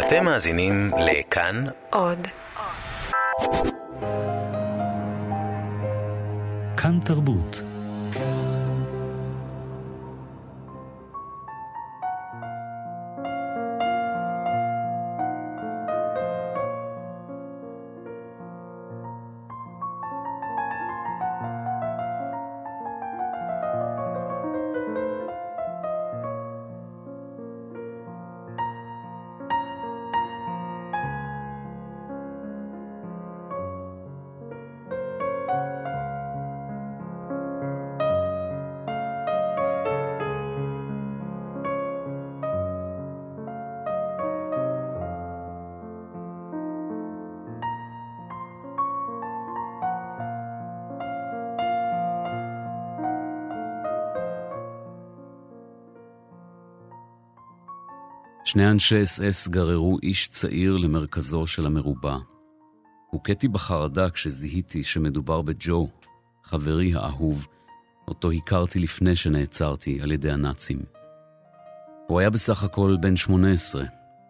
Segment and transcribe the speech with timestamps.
[0.00, 2.28] אתם מאזינים לכאן עוד.
[6.76, 7.62] כאן תרבות.
[58.50, 62.16] שני אנשי אס אס גררו איש צעיר למרכזו של המרובע.
[63.10, 65.88] הוכיתי בחרדה כשזיהיתי שמדובר בג'ו,
[66.44, 67.46] חברי האהוב,
[68.08, 70.78] אותו הכרתי לפני שנעצרתי על ידי הנאצים.
[72.06, 73.84] הוא היה בסך הכל בן 18,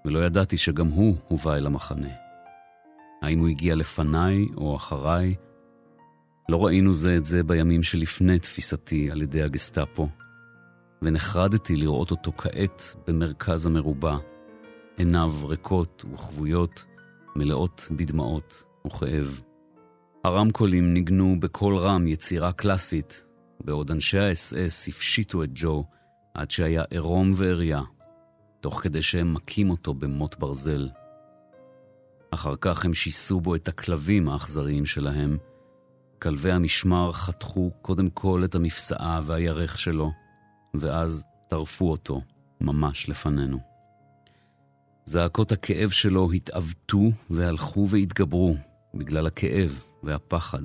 [0.04, 2.10] ולא ידעתי שגם הוא הובא אל המחנה.
[3.22, 5.34] האם הוא הגיע לפניי או אחריי?
[6.48, 10.08] לא ראינו זה את זה בימים שלפני תפיסתי על ידי הגסטאפו.
[11.02, 14.16] ונחרדתי לראות אותו כעת במרכז המרובע,
[14.96, 16.84] עיניו ריקות וכבויות,
[17.36, 19.40] מלאות בדמעות וכאב.
[20.24, 23.26] הרמקולים ניגנו בקול רם יצירה קלאסית,
[23.64, 25.84] בעוד אנשי האס-אס הפשיטו את ג'ו
[26.34, 27.80] עד שהיה עירום ועריה,
[28.60, 30.88] תוך כדי שהם מכים אותו במוט ברזל.
[32.30, 35.36] אחר כך הם שיסו בו את הכלבים האכזריים שלהם.
[36.22, 40.10] כלבי המשמר חתכו קודם כל את המפסעה והירך שלו,
[40.74, 42.20] ואז טרפו אותו
[42.60, 43.58] ממש לפנינו.
[45.04, 48.56] זעקות הכאב שלו התעוותו והלכו והתגברו
[48.94, 50.62] בגלל הכאב והפחד.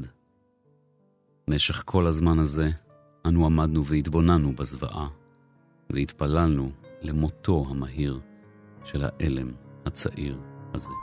[1.47, 2.69] במשך כל הזמן הזה
[3.25, 5.07] אנו עמדנו והתבוננו בזוועה,
[5.89, 8.19] והתפללנו למותו המהיר
[8.83, 9.51] של האלם
[9.85, 10.37] הצעיר
[10.73, 10.93] הזה.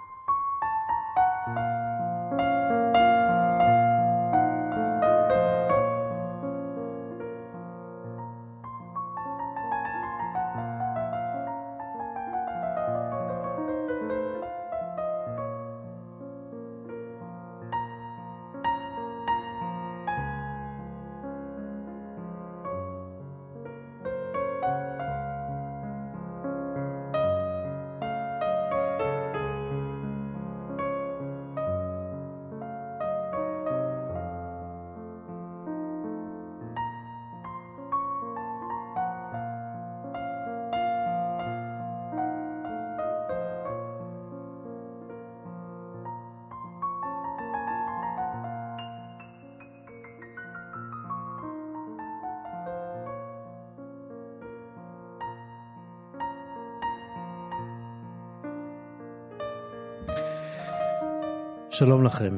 [61.75, 62.35] שלום לכם.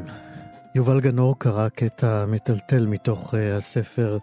[0.75, 4.19] יובל גנור קרא קטע מטלטל מתוך uh, הספר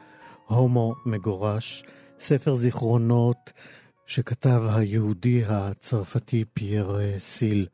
[0.45, 1.83] הומו מגורש,
[2.19, 3.51] ספר זיכרונות
[4.05, 7.67] שכתב היהודי הצרפתי פייר uh, סיל.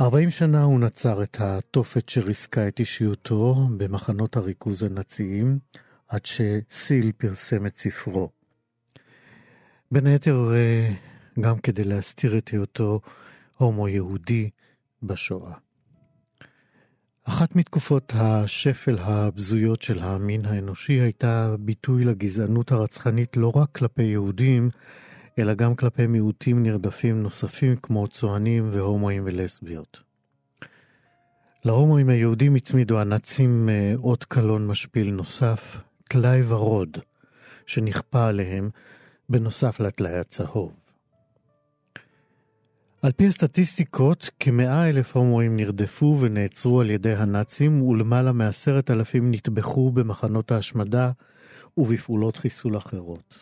[0.00, 5.58] 40 שנה הוא נצר את התופת שריסקה את אישיותו במחנות הריכוז הנאציים,
[6.08, 8.30] עד שסיל פרסם את ספרו.
[9.90, 13.00] בין היתר, uh, גם כדי להסתיר את היותו
[13.56, 14.50] הומו יהודי
[15.02, 15.54] בשואה.
[17.24, 24.68] אחת מתקופות השפל הבזויות של המין האנושי הייתה ביטוי לגזענות הרצחנית לא רק כלפי יהודים,
[25.38, 30.02] אלא גם כלפי מיעוטים נרדפים נוספים כמו צוענים והומואים ולסביות.
[31.64, 36.98] להומואים היהודים הצמידו הנאצים אה, אות קלון משפיל נוסף, טלאי ורוד,
[37.66, 38.70] שנכפה עליהם
[39.28, 40.81] בנוסף לטלאי הצהוב.
[43.02, 49.90] על פי הסטטיסטיקות, כמאה אלף הומואים נרדפו ונעצרו על ידי הנאצים, ולמעלה מעשרת אלפים נטבחו
[49.90, 51.10] במחנות ההשמדה
[51.76, 53.34] ובפעולות חיסול אחרות.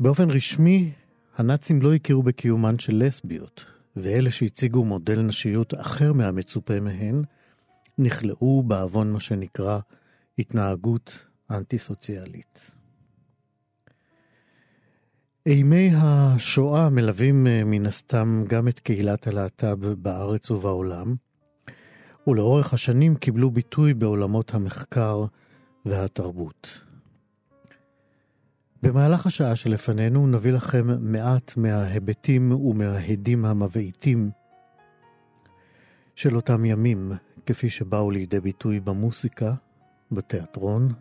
[0.00, 0.92] באופן רשמי,
[1.36, 3.64] הנאצים לא הכירו בקיומן של לסביות,
[3.96, 7.22] ואלה שהציגו מודל נשיות אחר מהמצופה מהן,
[7.98, 9.78] נכלאו בעוון מה שנקרא
[10.38, 12.75] התנהגות אנטי-סוציאלית.
[15.46, 21.14] אימי השואה מלווים אה, מן הסתם גם את קהילת הלהט"ב בארץ ובעולם,
[22.26, 25.24] ולאורך השנים קיבלו ביטוי בעולמות המחקר
[25.84, 26.86] והתרבות.
[28.82, 34.30] במהלך השעה שלפנינו נביא לכם מעט מההיבטים ומההדים המבעיטים
[36.14, 37.12] של אותם ימים,
[37.46, 39.54] כפי שבאו לידי ביטוי במוסיקה,
[40.12, 40.92] בתיאטרון,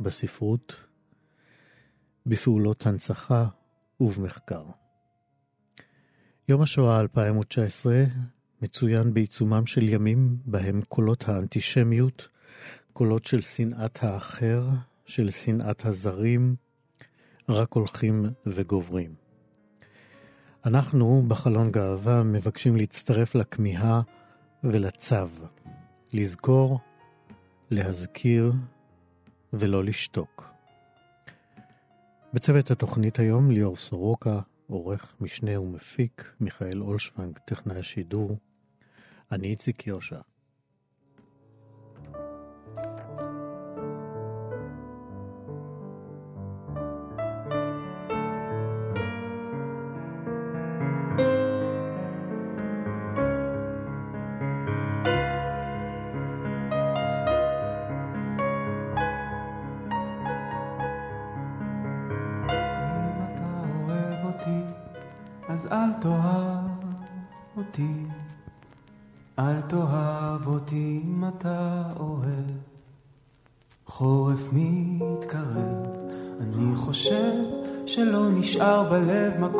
[0.00, 0.84] בספרות,
[2.26, 3.46] בפעולות הנצחה
[4.00, 4.62] ובמחקר.
[6.48, 8.04] יום השואה 2019
[8.62, 12.28] מצוין בעיצומם של ימים בהם קולות האנטישמיות,
[12.92, 14.62] קולות של שנאת האחר,
[15.06, 16.56] של שנאת הזרים,
[17.48, 19.14] רק הולכים וגוברים.
[20.64, 24.00] אנחנו, בחלון גאווה, מבקשים להצטרף לכמיהה
[24.64, 25.16] ולצו,
[26.12, 26.80] לזכור,
[27.70, 28.52] להזכיר
[29.52, 30.57] ולא לשתוק.
[32.34, 38.38] בצוות התוכנית היום ליאור סורוקה, עורך, משנה ומפיק, מיכאל אולשוונג, טכנאי השידור,
[39.32, 40.20] אני איציק יושע.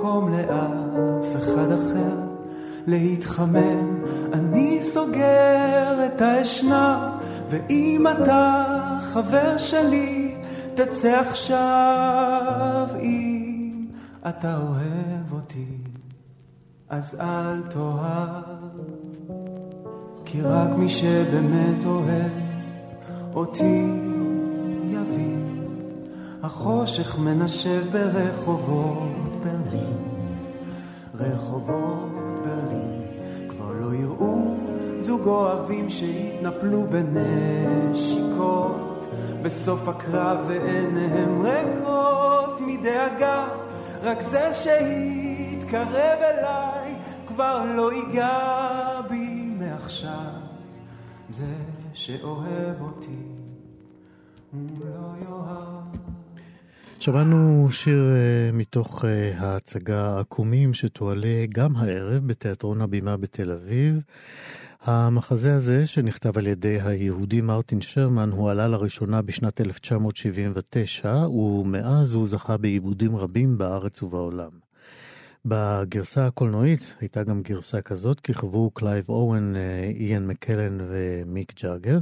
[0.09, 2.17] מקום לאף אחד אחר
[2.87, 4.03] להתחמם.
[4.33, 6.99] אני סוגר את האשנב,
[7.51, 8.65] ואם אתה
[9.03, 10.35] חבר שלי,
[10.75, 12.89] תצא עכשיו.
[13.03, 13.85] אם
[14.29, 15.77] אתה אוהב אותי,
[16.89, 18.45] אז אל תאהב.
[20.25, 22.31] כי רק מי שבאמת אוהב
[23.35, 24.09] אותי
[26.43, 29.99] החושך מנשב ברחובות ברלין,
[31.15, 32.09] רחובות
[32.45, 33.03] ברלין,
[33.49, 34.55] כבר לא יראו
[34.99, 38.89] זוג אוהבים שהתנפלו בנשיקות.
[39.43, 43.49] בסוף הקרב ועיניהם ריקות מדאגה,
[44.03, 46.95] רק זה שהתקרב אליי
[47.29, 50.33] כבר לא ייגע בי מעכשיו,
[51.29, 51.55] זה
[51.93, 53.23] שאוהב אותי
[54.53, 55.78] הוא לא יאהב
[57.01, 64.03] שמענו שיר אה, מתוך אה, ההצגה עקומים שתועלה גם הערב בתיאטרון הבימה בתל אביב.
[64.83, 72.57] המחזה הזה, שנכתב על ידי היהודי מרטין שרמן, הועלה לראשונה בשנת 1979, ומאז הוא זכה
[72.57, 74.68] בעיבודים רבים בארץ ובעולם.
[75.45, 81.99] בגרסה הקולנועית הייתה גם גרסה כזאת, כיכבו קלייב אוון, אה, איאן מקלן ומיק ג'אגר.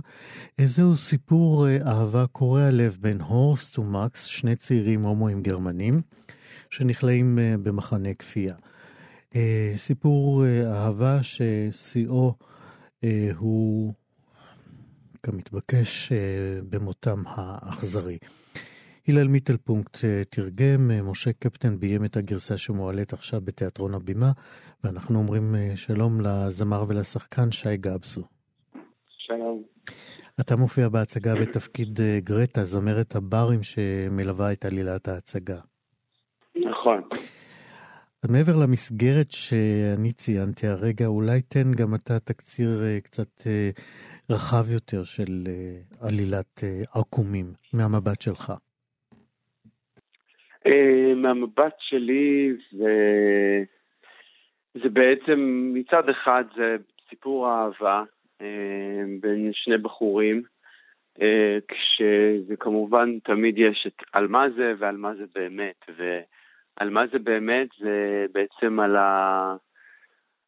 [0.65, 6.03] זהו סיפור אה, אהבה קורע לב בין הורסט ומקס, שני צעירים הומואים גרמנים,
[6.71, 8.55] שנכלאים אה, במחנה כפייה.
[9.75, 12.35] סיפור אהבה ששיאו
[13.37, 13.93] הוא
[15.23, 16.13] כמתבקש
[16.69, 18.19] במותם האכזרי.
[19.09, 24.33] הלל מיטלפונקט אה, תרגם, אה, משה קפטן ביים את הגרסה שמועלית עכשיו בתיאטרון הבימה,
[24.85, 28.23] ואנחנו אומרים אה, שלום לזמר ולשחקן שי גבסו.
[29.09, 29.63] שלום.
[30.41, 35.59] אתה מופיע בהצגה בתפקיד גרטה, זמרת הברים שמלווה את עלילת ההצגה.
[36.57, 37.03] נכון.
[38.23, 43.47] אז מעבר למסגרת שאני ציינתי הרגע, אולי תן גם אתה תקציר קצת
[44.31, 45.45] רחב יותר של
[46.01, 46.65] עלילת
[46.95, 48.53] עקומים מהמבט שלך.
[50.67, 52.95] אה, מהמבט שלי זה,
[54.75, 56.77] זה בעצם מצד אחד זה
[57.09, 58.03] סיפור אהבה
[58.41, 60.43] אה, בין שני בחורים,
[61.23, 67.07] אה, כשזה כמובן תמיד יש את על מה זה ועל מה זה באמת, ועל מה
[67.07, 69.57] זה באמת זה בעצם על, ה,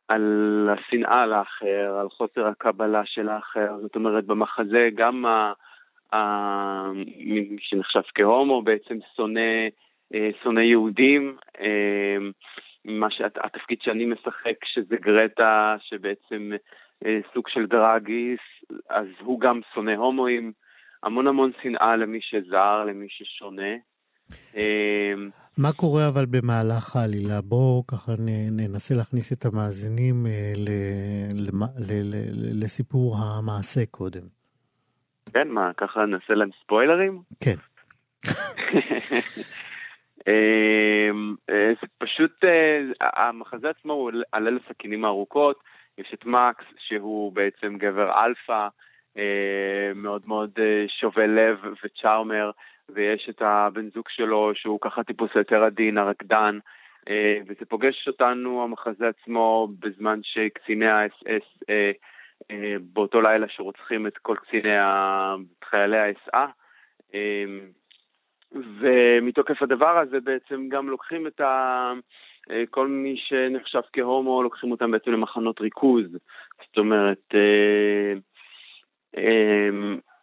[0.08, 5.52] על השנאה לאחר, על חוסר הקבלה של האחר, זאת אומרת במחזה גם ה,
[7.18, 9.68] מי שנחשב כהומו בעצם שונא
[10.42, 11.36] שונא יהודים.
[11.60, 12.16] אה,
[12.84, 16.52] מה שהתפקיד שאני משחק, שזה גרטה, שבעצם
[17.06, 18.40] אה, סוג של דרגיס,
[18.90, 20.52] אז הוא גם שונא הומואים.
[21.02, 23.72] המון המון שנאה למי שזר, למי ששונה.
[25.58, 27.40] מה קורה אבל במהלך העלילה?
[27.44, 28.12] בואו ככה
[28.50, 30.26] ננסה להכניס את המאזינים
[32.60, 34.22] לסיפור המעשה קודם.
[35.32, 37.22] כן, מה, ככה נעשה להם ספוילרים?
[37.40, 37.56] כן.
[40.28, 45.62] אמ, אה, זה פשוט, אה, המחזה עצמו הוא על ליל הסכינים הארוכות,
[45.99, 48.68] יש את מקס שהוא בעצם גבר אלפא,
[49.18, 50.50] אה, מאוד מאוד
[51.00, 52.50] שובה לב ו charmer,
[52.88, 56.58] ויש את הבן זוג שלו שהוא ככה טיפוס יותר עדין, הרקדן,
[57.47, 61.62] וזה פוגש אותנו, המחזה עצמו, בזמן שקציני האס-אס
[62.80, 64.76] באותו לילה שרוצחים את כל קציני
[65.64, 66.47] חיילי האס-אה.
[68.52, 71.93] ומתוקף הדבר הזה בעצם גם לוקחים את ה...
[72.71, 76.05] כל מי שנחשב כהומו, לוקחים אותם בעצם למחנות ריכוז.
[76.67, 77.35] זאת אומרת,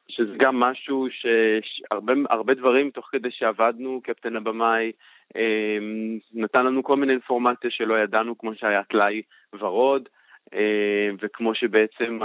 [0.08, 1.08] שזה גם משהו
[1.62, 4.91] שהרבה דברים, תוך כדי שעבדנו, קפטן הבמאי
[6.34, 9.22] נתן לנו כל מיני אינפורמציה שלא ידענו, כמו שהיה טלאי
[9.60, 10.10] ורוד,
[11.22, 12.20] וכמו שבעצם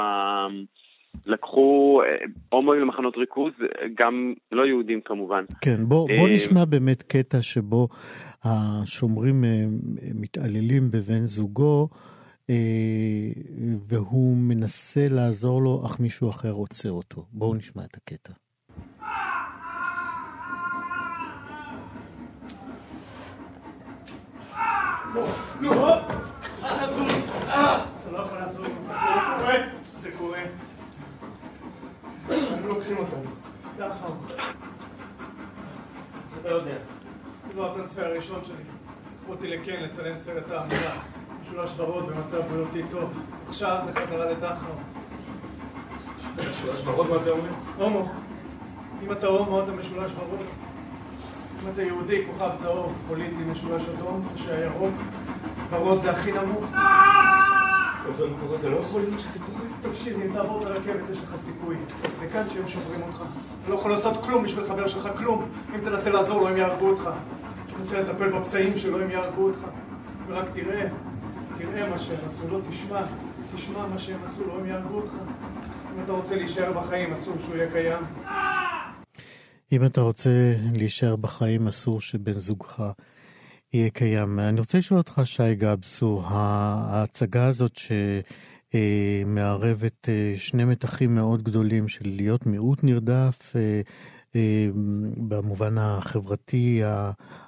[1.26, 3.52] לקחו אה, הומואים למחנות ריכוז,
[3.94, 5.44] גם לא יהודים כמובן.
[5.60, 7.88] כן, בוא, בוא אמ, נשמע באמת קטע שבו
[8.44, 9.64] השומרים אה,
[10.14, 11.88] מתעללים בבן זוגו,
[12.50, 12.54] אה,
[13.88, 17.24] והוא מנסה לעזור לו, אך מישהו אחר עוצר אותו.
[17.32, 18.32] בואו נשמע את הקטע.
[25.14, 25.26] לא,
[25.60, 25.94] לא,
[26.64, 27.30] אל תזוז.
[27.48, 28.70] אתה לא יכול לעזור לי.
[28.70, 28.92] זה
[29.38, 29.54] קורה.
[30.00, 30.38] זה קורה.
[32.30, 32.96] הם לוקחים
[33.80, 34.06] ככה.
[36.40, 36.76] אתה יודע.
[37.46, 38.54] זה לא הטרנספר הראשון שלי.
[39.20, 40.92] לקחו אותי לקן לצלם סרט העמודה.
[41.42, 43.14] משולש ורוד במצב בריאותי טוב.
[43.48, 44.72] עכשיו זה חזרה לדחר.
[46.36, 47.50] משולש ורוד מה זה אומר?
[47.76, 48.08] הומו.
[49.02, 50.40] אם אתה הומו אתה משולש ורוד.
[51.62, 54.94] אם אתה יהודי, כוכב צהוב, פוליטי, משולש אדום, שהירוק,
[55.70, 56.64] ורוד זה הכי נמוך.
[58.60, 59.92] זה לא יכול להיות שזה קורה.
[59.92, 61.76] תקשיב, אם תעבור את הרכבת יש לך סיכוי.
[62.20, 63.22] זה כאן שהם שוברים אותך.
[63.62, 65.48] אתה לא יכול לעשות כלום בשביל חבר שלך, כלום.
[65.74, 67.10] אם תנסה לעזור לו, הם יהרגו אותך.
[67.76, 69.60] תנסה לטפל בפצעים שלו, הם יהרגו אותך.
[70.26, 70.88] ורק תראה,
[71.58, 73.02] תראה מה שהם עשו, לא תשמע.
[73.56, 75.12] תשמע מה שהם עשו לו, הם יהרגו אותך.
[75.96, 78.02] אם אתה רוצה להישאר בחיים, אסור שהוא יהיה קיים.
[79.72, 80.30] אם אתה רוצה
[80.72, 82.82] להישאר בחיים, אסור שבן זוגך
[83.72, 84.38] יהיה קיים.
[84.38, 87.78] אני רוצה לשאול אותך, שי גבסו, ההצגה הזאת
[88.74, 93.80] שמערבת אה, שני מתחים מאוד גדולים של להיות מיעוט נרדף, אה,
[94.36, 94.68] אה,
[95.28, 96.82] במובן החברתי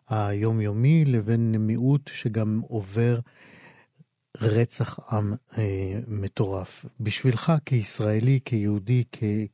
[0.08, 3.20] היומיומי, לבין מיעוט שגם עובר
[4.40, 6.84] רצח עם אה, מטורף.
[7.00, 9.04] בשבילך כישראלי, כיהודי,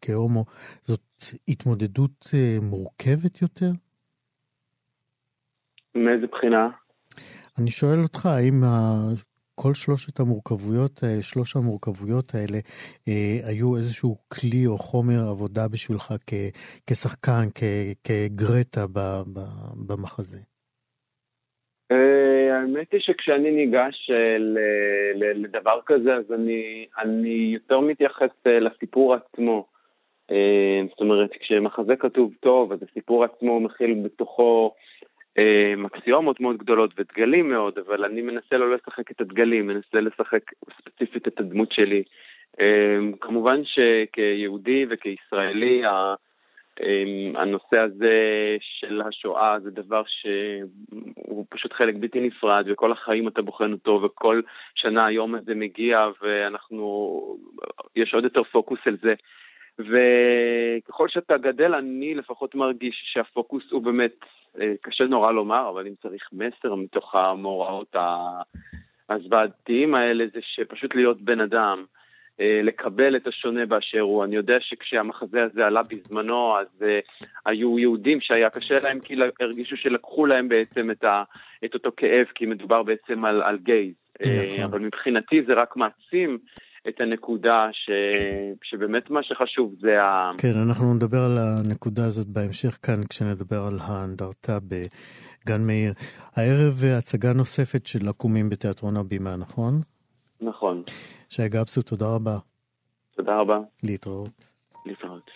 [0.00, 0.44] כהומו,
[0.82, 3.72] זאת התמודדות אה, מורכבת יותר?
[5.94, 6.68] מאיזה בחינה?
[7.58, 8.68] אני שואל אותך, האם ה...
[9.60, 12.58] כל שלושת המורכבויות, אה, שלוש המורכבויות האלה,
[13.08, 16.32] אה, היו איזשהו כלי או חומר עבודה בשבילך כ,
[16.86, 17.62] כשחקן, כ,
[18.04, 18.98] כגרטה ב,
[19.34, 19.38] ב,
[19.86, 20.38] במחזה?
[21.92, 24.36] אה, האמת היא שכשאני ניגש אה,
[25.34, 29.66] לדבר כזה, אז אני, אני יותר מתייחס אה, לסיפור עצמו.
[30.90, 34.74] זאת אומרת, כשמחזה כתוב טוב, אז הסיפור עצמו מכיל בתוכו
[35.76, 40.42] מקסיומות מאוד גדולות ודגלים מאוד, אבל אני מנסה לא לשחק את הדגלים, מנסה לשחק
[40.78, 42.02] ספציפית את הדמות שלי.
[43.20, 45.82] כמובן שכיהודי וכישראלי,
[46.82, 48.16] אמ, הנושא הזה
[48.60, 54.40] של השואה זה דבר שהוא פשוט חלק בלתי נפרד, וכל החיים אתה בוחן אותו, וכל
[54.74, 57.36] שנה היום הזה מגיע, ואנחנו,
[57.96, 59.14] יש עוד יותר פוקוס על זה.
[59.78, 64.14] וככל שאתה גדל, אני לפחות מרגיש שהפוקוס הוא באמת,
[64.60, 67.96] אה, קשה נורא לומר, אבל אם צריך מסר מתוך המאורעות
[69.08, 71.84] הזוועתיים האלה, זה שפשוט להיות בן אדם.
[72.40, 74.24] אה, לקבל את השונה באשר הוא.
[74.24, 79.76] אני יודע שכשהמחזה הזה עלה בזמנו, אז uh, היו יהודים שהיה קשה להם כי הרגישו
[79.76, 81.22] שלקחו להם בעצם את, ה,
[81.64, 83.94] את אותו כאב, כי מדובר בעצם על, על גייז.
[84.24, 84.64] אה, נכון.
[84.64, 86.38] אבל מבחינתי זה רק מעצים
[86.88, 87.90] את הנקודה ש...
[88.62, 90.32] שבאמת מה שחשוב זה ה...
[90.38, 95.92] כן, אנחנו נדבר על הנקודה הזאת בהמשך כאן, כשנדבר על האנדרטה בגן מאיר.
[96.36, 99.74] הערב הצגה נוספת של עקומים בתיאטרון הבימה, נכון?
[100.40, 100.82] נכון.
[101.28, 102.38] שי גפסו, תודה רבה.
[103.16, 103.58] תודה רבה.
[103.84, 104.48] להתראות.
[104.86, 105.30] להתראות.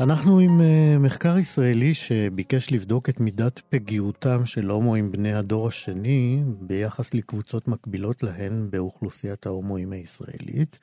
[0.00, 6.42] אנחנו עם אה, מחקר ישראלי שביקש לבדוק את מידת פגיעותם של הומואים בני הדור השני
[6.60, 10.78] ביחס לקבוצות מקבילות להן באוכלוסיית ההומואים הישראלית.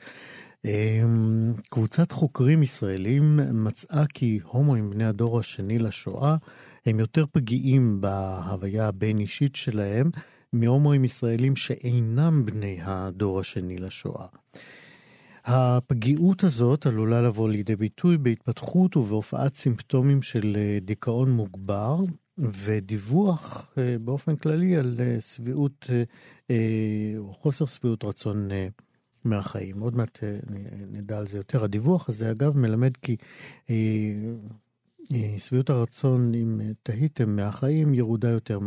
[0.65, 6.35] אמ, קבוצת חוקרים ישראלים מצאה כי הומואים בני הדור השני לשואה
[6.85, 10.09] הם יותר פגיעים בהוויה הבין-אישית שלהם
[10.53, 14.27] מהומואים ישראלים שאינם בני הדור השני לשואה.
[15.47, 21.99] הפגיעות הזאת עלולה לבוא לידי ביטוי בהתפתחות ובהופעת סימפטומים של אה, דיכאון מוגבר
[22.37, 25.85] ודיווח אה, באופן כללי על אה, שביעות
[27.17, 28.49] או חוסר שביעות רצון
[29.23, 29.79] מהחיים.
[29.79, 30.19] עוד מעט
[30.91, 31.63] נדע על זה יותר.
[31.63, 33.15] הדיווח הזה, אגב, מלמד כי
[35.37, 38.59] שביעות הרצון, אם תהיתם, מהחיים ירודה יותר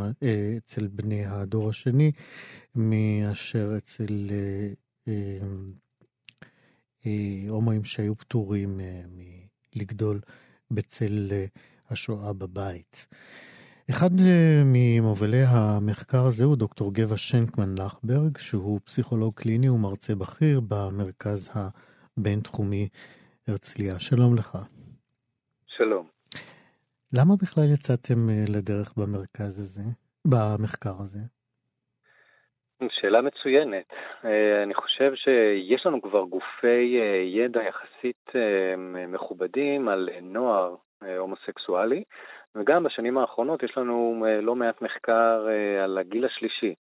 [0.56, 2.12] אצל בני הדור השני
[2.74, 4.30] מאשר אצל
[7.48, 9.02] הומואים שהיו פטורים אה,
[9.76, 10.20] מלגדול
[10.70, 11.46] בצל אה,
[11.90, 13.06] השואה בבית.
[13.90, 14.10] אחד
[14.64, 21.50] ממובילי המחקר הזה הוא דוקטור גבע שנקמן לחברג, שהוא פסיכולוג קליני ומרצה בכיר במרכז
[22.16, 22.88] הבינתחומי
[23.46, 24.00] הרצליה.
[24.00, 24.58] שלום לך.
[25.66, 26.06] שלום.
[27.12, 29.82] למה בכלל יצאתם לדרך במרכז הזה,
[30.24, 31.20] במחקר הזה?
[32.88, 33.92] שאלה מצוינת.
[34.24, 38.74] אה, אני חושב שיש לנו כבר גופי אה, ידע יחסית אה,
[39.08, 40.74] מכובדים על נוער
[41.18, 42.04] הומוסקסואלי,
[42.54, 45.46] וגם בשנים האחרונות יש לנו לא מעט מחקר
[45.84, 46.74] על הגיל השלישי.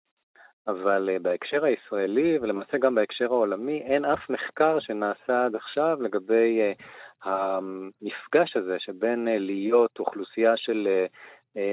[0.68, 6.74] אבל בהקשר הישראלי, ולמעשה גם בהקשר העולמי, אין אף מחקר שנעשה עד עכשיו לגבי
[7.24, 10.88] המפגש הזה שבין להיות אוכלוסייה של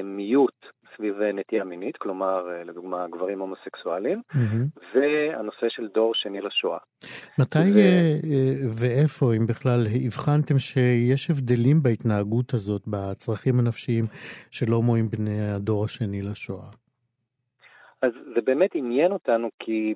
[0.04, 0.66] מיעוט
[0.96, 4.80] סביב נטייה מינית, כלומר, אה, לדוגמה, גברים הומוסקסואלים, mm-hmm.
[4.96, 6.78] והנושא של דור שני לשואה.
[7.40, 7.78] מתי ו...
[7.78, 14.06] אה, אה, ואיפה, אם בכלל, הבחנתם שיש הבדלים בהתנהגות הזאת, בצרכים הנפשיים
[14.52, 16.70] של הומואים בני הדור השני לשואה?
[18.02, 19.94] אז זה באמת עניין אותנו כי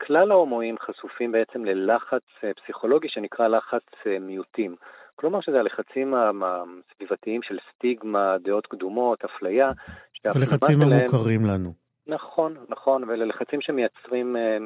[0.00, 2.22] כלל ההומואים חשופים בעצם ללחץ
[2.62, 3.82] פסיכולוגי שנקרא לחץ
[4.20, 4.76] מיעוטים.
[5.14, 9.70] כלומר שזה הלחצים הסביבתיים של סטיגמה, דעות קדומות, אפליה.
[10.24, 11.72] הלחצים המוכרים לנו.
[12.06, 14.58] נכון, נכון, ואלה לחצים שמייצרים אה,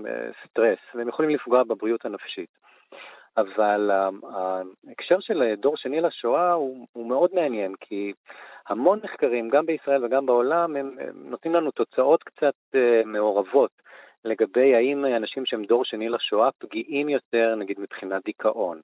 [0.45, 2.49] סטרס, והם יכולים לפגוע בבריאות הנפשית.
[3.37, 3.91] אבל
[4.33, 8.13] ההקשר של דור שני לשואה הוא, הוא מאוד מעניין, כי
[8.69, 13.71] המון מחקרים, גם בישראל וגם בעולם, הם, הם נותנים לנו תוצאות קצת uh, מעורבות
[14.25, 18.81] לגבי האם אנשים שהם דור שני לשואה פגיעים יותר, נגיד מבחינת דיכאון.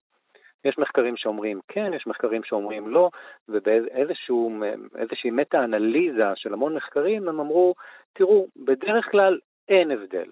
[0.64, 3.10] יש מחקרים שאומרים כן, יש מחקרים שאומרים לא,
[3.48, 7.74] ובאיזושהי מטה-אנליזה של המון מחקרים הם אמרו,
[8.12, 10.30] תראו, בדרך כלל אין הבדל.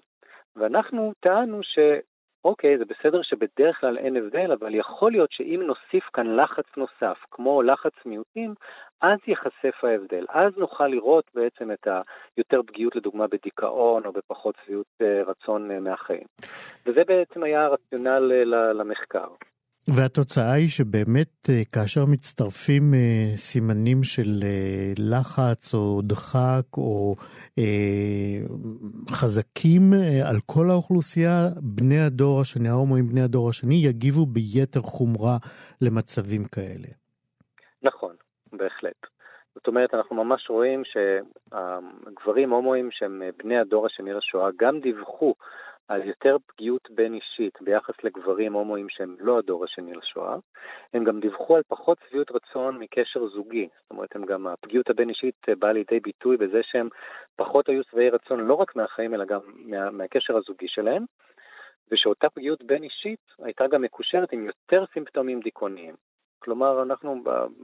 [0.55, 1.79] ואנחנו טענו ש...
[2.45, 7.17] אוקיי, זה בסדר שבדרך כלל אין הבדל, אבל יכול להיות שאם נוסיף כאן לחץ נוסף,
[7.31, 8.53] כמו לחץ מיעוטים,
[9.01, 10.25] אז ייחשף ההבדל.
[10.29, 11.87] אז נוכל לראות בעצם את
[12.37, 16.27] היותר פגיעות, לדוגמה, בדיכאון או בפחות שביעות אה, רצון אה, מהחיים.
[16.85, 19.27] וזה בעצם היה הרציונל אה, למחקר.
[19.87, 27.15] והתוצאה היא שבאמת אה, כאשר מצטרפים אה, סימנים של אה, לחץ או דחק או
[29.09, 29.93] חזקים
[30.29, 35.37] על כל האוכלוסייה, בני הדור השני, ההומואים בני הדור השני, יגיבו ביתר חומרה
[35.81, 36.89] למצבים כאלה.
[37.83, 38.15] נכון,
[38.53, 39.01] בהחלט.
[39.55, 45.35] זאת אומרת, אנחנו ממש רואים שהגברים הומואים שהם בני הדור השני לשואה גם דיווחו
[45.87, 50.35] על יותר פגיעות בין אישית ביחס לגברים הומואים שהם לא הדור השני לשואה.
[50.93, 53.69] הם גם דיווחו על פחות שביעות רצון מקשר זוגי.
[53.81, 56.89] זאת אומרת, הם גם, הפגיעות הבין אישית באה לידי ביטוי בזה שהם
[57.35, 61.05] פחות היו שבעי רצון לא רק מהחיים אלא גם מה, מהקשר הזוגי שלהם.
[61.91, 65.95] ושאותה פגיעות בין אישית הייתה גם מקושרת עם יותר סימפטומים דיכאוניים.
[66.39, 67.23] כלומר, אנחנו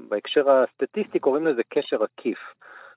[0.09, 2.39] בהקשר הסטטיסטי קוראים לזה קשר עקיף.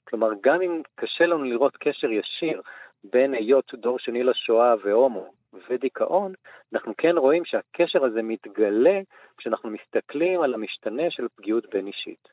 [0.08, 2.62] כלומר, גם אם קשה לנו לראות קשר ישיר
[3.12, 5.32] בין היות דור שני לשואה והומו
[5.70, 6.32] ודיכאון,
[6.72, 9.00] אנחנו כן רואים שהקשר הזה מתגלה
[9.36, 12.28] כשאנחנו מסתכלים על המשתנה של פגיעות בין אישית.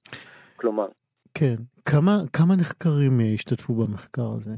[0.56, 0.88] כלומר...
[1.34, 1.56] כן,
[1.86, 4.52] כמה, כמה נחקרים אה, השתתפו במחקר הזה?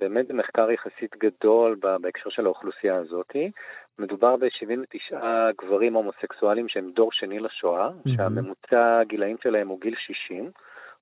[0.00, 3.32] באמת זה מחקר יחסית גדול בהקשר של האוכלוסייה הזאת.
[3.98, 5.16] מדובר ב-79
[5.62, 8.10] גברים הומוסקסואלים שהם דור שני לשואה, mm-hmm.
[8.16, 10.50] שהממוצע הגילאים שלהם הוא גיל 60,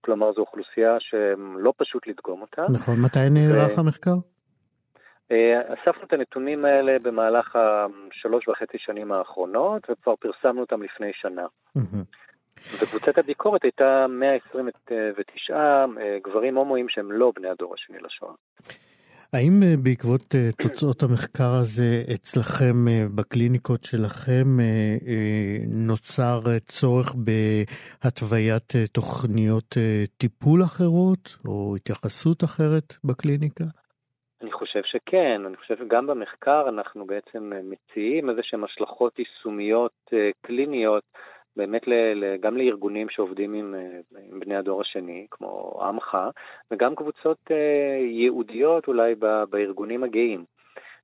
[0.00, 2.64] כלומר זו אוכלוסייה שלא פשוט לדגום אותה.
[2.74, 3.80] נכון, מתי נערך ו...
[3.80, 4.16] המחקר?
[5.32, 11.46] אה, אספנו את הנתונים האלה במהלך השלוש וחצי שנים האחרונות, וכבר פרסמנו אותם לפני שנה.
[12.82, 15.84] וקבוצת הביקורת הייתה 129 אה,
[16.24, 18.32] גברים הומואים שהם לא בני הדור השני לשואה.
[19.32, 22.74] האם אה, בעקבות תוצאות המחקר הזה אצלכם
[23.14, 24.44] בקליניקות שלכם
[25.68, 29.76] נוצר צורך בהתוויית תוכניות
[30.16, 33.64] טיפול אחרות או התייחסות אחרת בקליניקה?
[34.62, 41.04] חושב שכן, אני חושב שגם במחקר אנחנו בעצם מציעים איזה שהן השלכות יישומיות אה, קליניות
[41.56, 41.82] באמת
[42.40, 46.18] גם לארגונים שעובדים עם, אה, עם בני הדור השני, כמו עמך,
[46.70, 49.14] וגם קבוצות אה, ייעודיות אולי
[49.50, 50.44] בארגונים הגאים.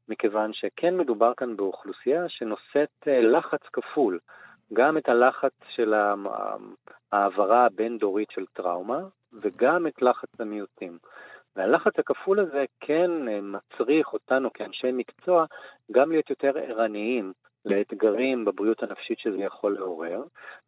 [0.09, 4.19] מכיוון שכן מדובר כאן באוכלוסייה שנושאת אה, לחץ כפול,
[4.73, 5.95] גם את הלחץ של
[7.13, 9.01] ההעברה הבין-דורית של טראומה,
[9.33, 10.99] וגם את לחץ המיעוטים.
[11.59, 15.45] והלחץ הכפול הזה כן אה, מצריך אותנו כאנשי מקצוע
[15.93, 17.33] גם להיות יותר ערניים
[17.65, 20.23] לאתגרים בבריאות הנפשית שזה יכול לעורר,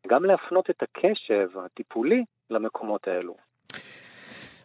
[0.06, 3.34] גם להפנות את הקשב הטיפולי למקומות האלו.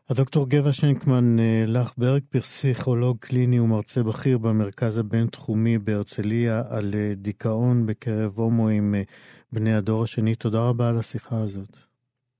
[0.10, 7.86] הדוקטור גבע שנקמן אה, לחברג, פסיכולוג קליני ומרצה בכיר במרכז הבינתחומי בהרצליה על אה, דיכאון
[7.86, 8.96] בקרב הומואים
[9.54, 10.36] בני הדור השני.
[10.36, 11.78] תודה רבה על השיחה הזאת.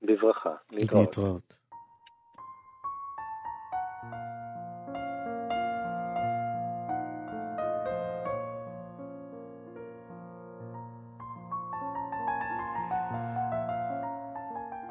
[0.02, 0.54] בברכה.
[0.72, 1.06] להתראות.
[1.06, 1.65] להתראות.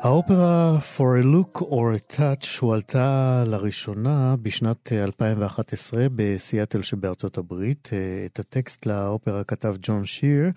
[0.05, 7.89] האופרה For a Look or a Touch הועלתה לראשונה בשנת 2011 בסיאטל שבארצות הברית.
[8.25, 10.51] את הטקסט לאופרה כתב ג'ון שיר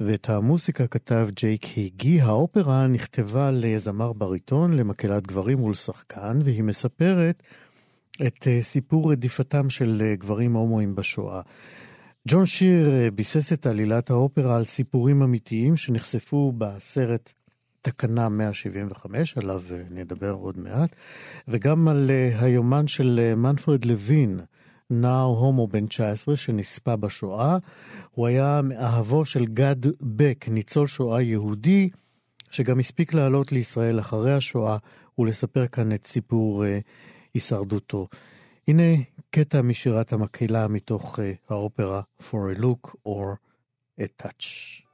[0.00, 2.20] ואת המוסיקה כתב ג'ייק היגי.
[2.20, 7.42] האופרה נכתבה לזמר בריטון, למקהלת גברים ולשחקן, והיא מספרת
[8.26, 11.40] את סיפור רדיפתם של גברים הומואים בשואה.
[12.28, 17.32] ג'ון שיר ביסס את עלילת האופרה על סיפורים אמיתיים שנחשפו בסרט
[17.82, 20.96] תקנה 175, עליו אה, נדבר עוד מעט,
[21.48, 24.40] וגם על אה, היומן של אה, מנפרד לוין,
[24.90, 27.58] נער הומו בן 19 שנספה בשואה.
[28.10, 31.90] הוא היה מאהבו של גד בק, ניצול שואה יהודי,
[32.50, 34.76] שגם הספיק לעלות לישראל אחרי השואה
[35.18, 36.64] ולספר כאן את סיפור
[37.34, 38.08] הישרדותו.
[38.68, 38.82] הנה
[39.30, 43.36] קטע משירת המקהלה מתוך האופרה For a Look or
[44.00, 44.89] a Touch.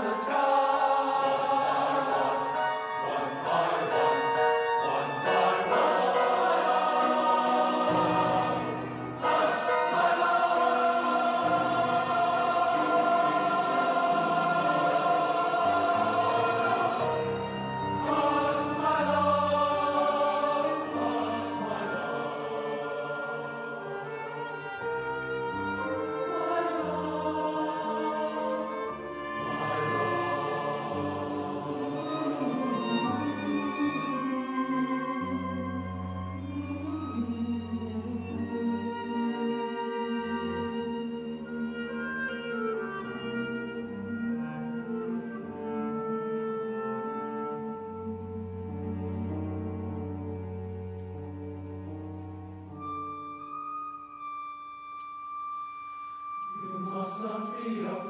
[0.00, 0.29] on the
[57.60, 58.09] be of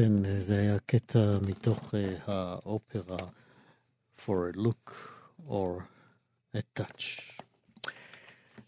[0.00, 3.16] כן, זה היה קטע מתוך uh, האופרה
[4.18, 4.90] For a Look
[5.48, 5.82] or
[6.56, 7.42] a Touch.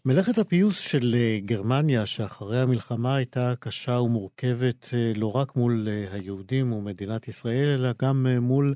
[0.05, 6.73] מלאכת הפיוס של uh, גרמניה, שאחרי המלחמה הייתה קשה ומורכבת uh, לא רק מול היהודים
[6.73, 8.75] ומדינת ישראל, אלא גם מול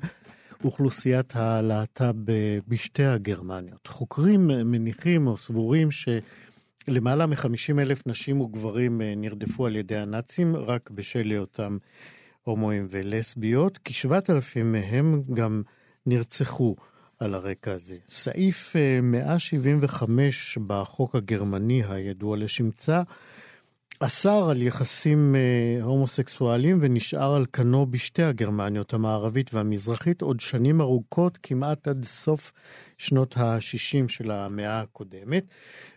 [0.63, 2.31] אוכלוסיית הלהט"ב
[2.67, 3.87] בשתי הגרמניות.
[3.87, 11.29] חוקרים מניחים או סבורים שלמעלה מ-50 אלף נשים וגברים נרדפו על ידי הנאצים רק בשל
[11.29, 11.77] היותם
[12.43, 15.61] הומואים ולסביות, כשבעת אלפים מהם גם
[16.05, 16.75] נרצחו
[17.19, 17.97] על הרקע הזה.
[18.07, 23.01] סעיף 175 אה, בחוק הגרמני הידוע לשמצה
[23.99, 31.39] אסר על יחסים אה, הומוסקסואליים ונשאר על כנו בשתי הגרמניות המערבית והמזרחית עוד שנים ארוכות,
[31.43, 32.51] כמעט עד סוף
[32.97, 35.45] שנות ה-60 של המאה הקודמת.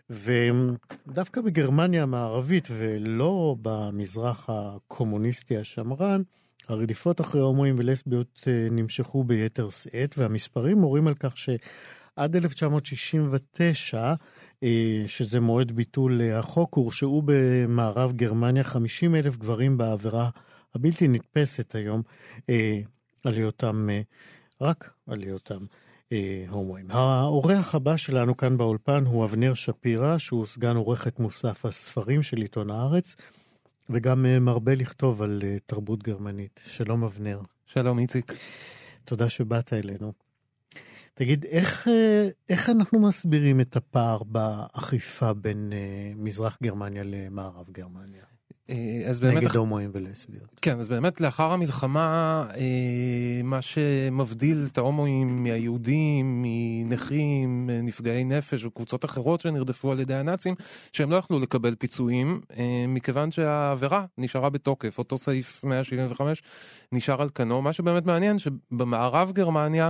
[0.09, 6.21] ודווקא בגרמניה המערבית ולא במזרח הקומוניסטי השמרן,
[6.69, 14.13] הרדיפות אחרי הומואים ולסביות אה, נמשכו ביתר שאת, והמספרים מורים על כך שעד 1969,
[14.63, 20.29] אה, שזה מועד ביטול החוק, הורשעו במערב גרמניה 50 אלף גברים בעבירה
[20.75, 22.01] הבלתי נתפסת היום
[22.49, 22.79] אה,
[23.23, 23.89] על היותם,
[24.61, 25.59] רק על היותם.
[26.49, 26.85] הומואים.
[26.91, 32.71] האורח הבא שלנו כאן באולפן הוא אבנר שפירא, שהוא סגן עורכת מוסף הספרים של עיתון
[32.71, 33.15] הארץ.
[33.89, 36.59] וגם אה, מרבה לכתוב על אה, תרבות גרמנית.
[36.65, 37.41] שלום אבנר.
[37.65, 38.33] שלום איציק.
[39.05, 40.13] תודה שבאת אלינו.
[41.13, 45.73] תגיד, איך, אה, איך אנחנו מסבירים את הפער באכיפה בין
[46.15, 48.36] מזרח גרמניה למערב גרמניה?
[48.69, 49.43] אה, אז באמת...
[49.43, 50.47] נגד הומואים ולסביות.
[50.61, 59.05] כן, אז באמת לאחר המלחמה, אה, מה שמבדיל את ההומואים מהיהודים, מנכים, נפגעי נפש וקבוצות
[59.05, 60.55] אחרות שנרדפו על ידי הנאצים,
[60.93, 64.97] שהם לא יכלו לקבל פיצויים, אה, מכיוון שהעבירה נשארה בתוקף.
[64.97, 66.43] אותו סעיף 175
[66.91, 67.61] נשאר על כנו.
[67.61, 69.89] מה שבאמת מעניין, שבמערב גרמניה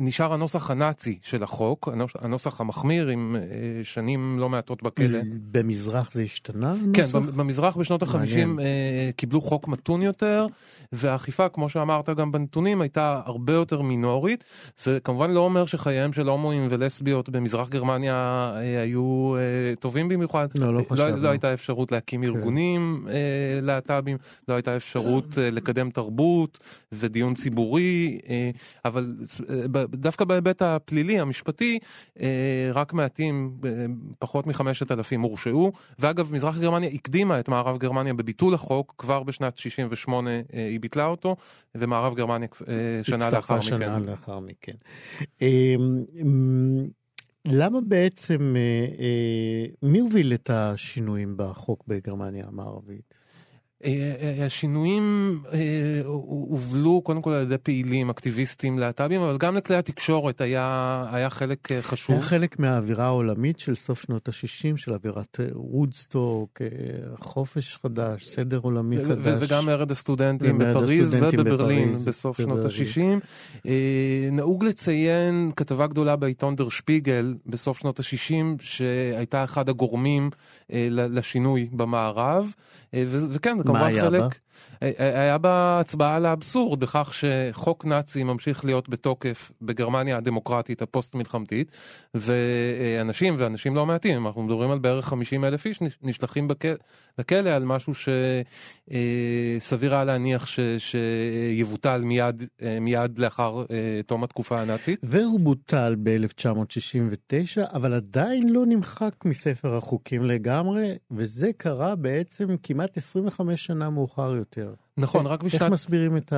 [0.00, 3.36] נשאר הנוסח הנאצי של החוק, הנוסח המחמיר עם
[3.82, 5.18] שנים לא מעטות בכלא.
[5.52, 6.74] במזרח זה השתנה?
[7.02, 10.46] כן, במזרח בשנות ה-50 אה, קיבלו חוק מתון יותר,
[10.92, 14.44] והאכיפה, כמו שאמרת גם בנתונים, הייתה הרבה יותר מינורית.
[14.76, 20.48] זה כמובן לא אומר שחייהם של הומואים ולסביות במזרח גרמניה אה, היו אה, טובים במיוחד.
[20.54, 21.16] לא, לא חשבנו.
[21.16, 22.28] לא, לא הייתה אפשרות להקים כן.
[22.28, 23.06] ארגונים
[23.62, 24.16] להט"בים,
[24.48, 26.58] לא הייתה אפשרות לקדם תרבות
[26.92, 28.18] ודיון ציבורי,
[28.84, 29.14] אבל
[29.90, 31.78] דווקא בהיבט הפלילי, המשפטי,
[32.74, 33.56] רק מעטים,
[34.18, 39.56] פחות מחמשת אלפים הורשעו, ואגב, מזרח גרמניה הקדימה את מערב גרמניה בביטול החוק, כבר בשנת
[39.56, 41.36] 68 אה, היא ביטלה אותו,
[41.74, 43.62] ומערב גרמניה אה, שנה לאחר מכן.
[43.62, 44.76] שנה לאחר מכן.
[47.48, 53.14] למה בעצם, אה, מי הוביל את השינויים בחוק בגרמניה המערבית?
[53.84, 55.58] אה, אה, השינויים אה,
[56.04, 61.68] הובלו קודם כל על ידי פעילים, אקטיביסטים, להט"בים, אבל גם לכלי התקשורת היה, היה חלק
[61.80, 62.16] חשוב.
[62.16, 66.62] היה חלק מהאווירה העולמית של סוף שנות ה-60, של אווירת וודסטוק,
[67.16, 69.42] חופש חדש, סדר עולמי חדש.
[69.42, 72.70] וגם מרד הסטודנטים בפריז ובברלין בסוף בברלין.
[72.70, 73.14] שנות
[73.64, 73.68] ה-60.
[74.32, 80.30] נהוג לציין כתבה גדולה בעיתון דר שפיגל בסוף שנות ה-60, שהייתה אחד הגורמים
[80.88, 82.52] לשינוי במערב.
[83.08, 84.49] וכן, זה כמובן חלק...
[84.80, 91.76] היה בה הצבעה על האבסורד בכך שחוק נאצי ממשיך להיות בתוקף בגרמניה הדמוקרטית הפוסט-מלחמתית,
[92.14, 96.48] ואנשים, ואנשים לא מעטים, אנחנו מדברים על בערך 50 אלף איש, נשלחים
[97.18, 97.92] לכלא על משהו
[99.58, 102.42] שסביר היה להניח ש, שיבוטל מיד,
[102.80, 103.64] מיד לאחר
[104.06, 105.00] תום התקופה הנאצית.
[105.02, 113.66] והוא בוטל ב-1969, אבל עדיין לא נמחק מספר החוקים לגמרי, וזה קרה בעצם כמעט 25
[113.66, 114.49] שנה מאוחר יותר.
[114.96, 115.62] נכון, רק בשנת...
[115.62, 116.32] איך מסבירים את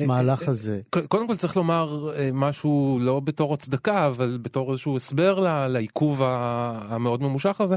[0.00, 0.80] המהלך הזה?
[1.08, 7.60] קודם כל צריך לומר משהו לא בתור הצדקה, אבל בתור איזשהו הסבר לעיכוב המאוד ממושך
[7.60, 7.76] הזה,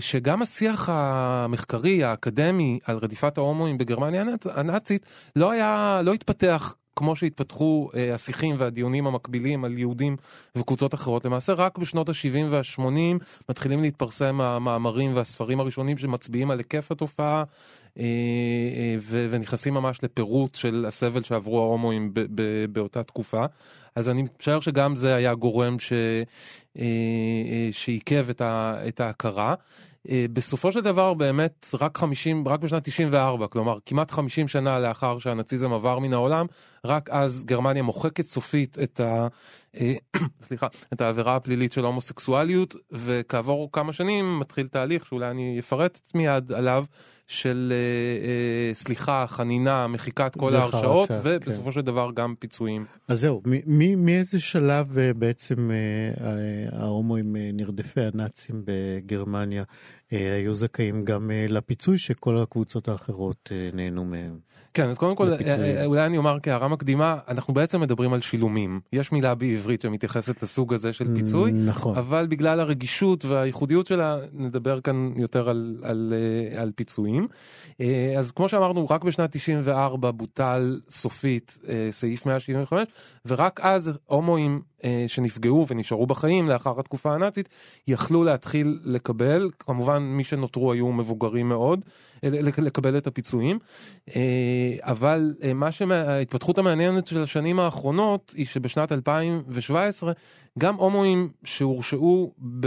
[0.00, 7.90] שגם השיח המחקרי, האקדמי, על רדיפת ההומואים בגרמניה הנאצית, לא היה, לא התפתח כמו שהתפתחו
[7.96, 10.16] אה, השיחים והדיונים המקבילים על יהודים
[10.56, 16.92] וקבוצות אחרות, למעשה רק בשנות ה-70 וה-80 מתחילים להתפרסם המאמרים והספרים הראשונים שמצביעים על היקף
[16.92, 17.44] התופעה
[17.98, 22.12] אה, אה, ונכנסים ממש לפירוט של הסבל שעברו ההומואים
[22.72, 23.44] באותה תקופה.
[23.96, 25.76] אז אני משער שגם זה היה גורם
[27.72, 28.26] שעיכב
[28.88, 29.54] את ההכרה.
[30.32, 35.72] בסופו של דבר באמת רק 50, רק בשנת 94, כלומר כמעט 50 שנה לאחר שהנאציזם
[35.72, 36.46] עבר מן העולם,
[36.84, 39.26] רק אז גרמניה מוחקת סופית את, ה,
[40.46, 46.52] סליחה, את העבירה הפלילית של הומוסקסואליות, וכעבור כמה שנים מתחיל תהליך שאולי אני אפרט מיד
[46.52, 46.84] עליו,
[47.28, 51.20] של אה, אה, סליחה, חנינה, מחיקת כל ההרשאות, כן.
[51.24, 51.72] ובסופו.
[51.72, 52.84] של דבר גם פיצויים.
[53.08, 53.42] אז זהו,
[53.96, 59.64] מאיזה שלב אה, בעצם אה, ההומואים אה, נרדפי הנאצים בגרמניה
[60.12, 64.38] אה, היו זכאים גם אה, לפיצוי שכל הקבוצות האחרות אה, נהנו מהם?
[64.78, 65.28] כן, אז קודם כל,
[65.84, 68.80] אולי אני אומר כהערה מקדימה, אנחנו בעצם מדברים על שילומים.
[68.92, 71.96] יש מילה בעברית שמתייחסת לסוג הזה של פיצוי, נכון.
[71.96, 76.12] אבל בגלל הרגישות והייחודיות שלה, נדבר כאן יותר על, על,
[76.56, 77.26] על פיצויים.
[78.18, 81.58] אז כמו שאמרנו, רק בשנת 94 בוטל סופית
[81.90, 82.88] סעיף 175,
[83.26, 84.60] ורק אז הומואים
[85.06, 87.48] שנפגעו ונשארו בחיים לאחר התקופה הנאצית,
[87.88, 91.80] יכלו להתחיל לקבל, כמובן מי שנותרו היו מבוגרים מאוד,
[92.58, 93.58] לקבל את הפיצויים.
[94.80, 100.12] אבל מה שההתפתחות המעניינת של השנים האחרונות היא שבשנת 2017
[100.58, 102.66] גם הומואים שהורשעו ב,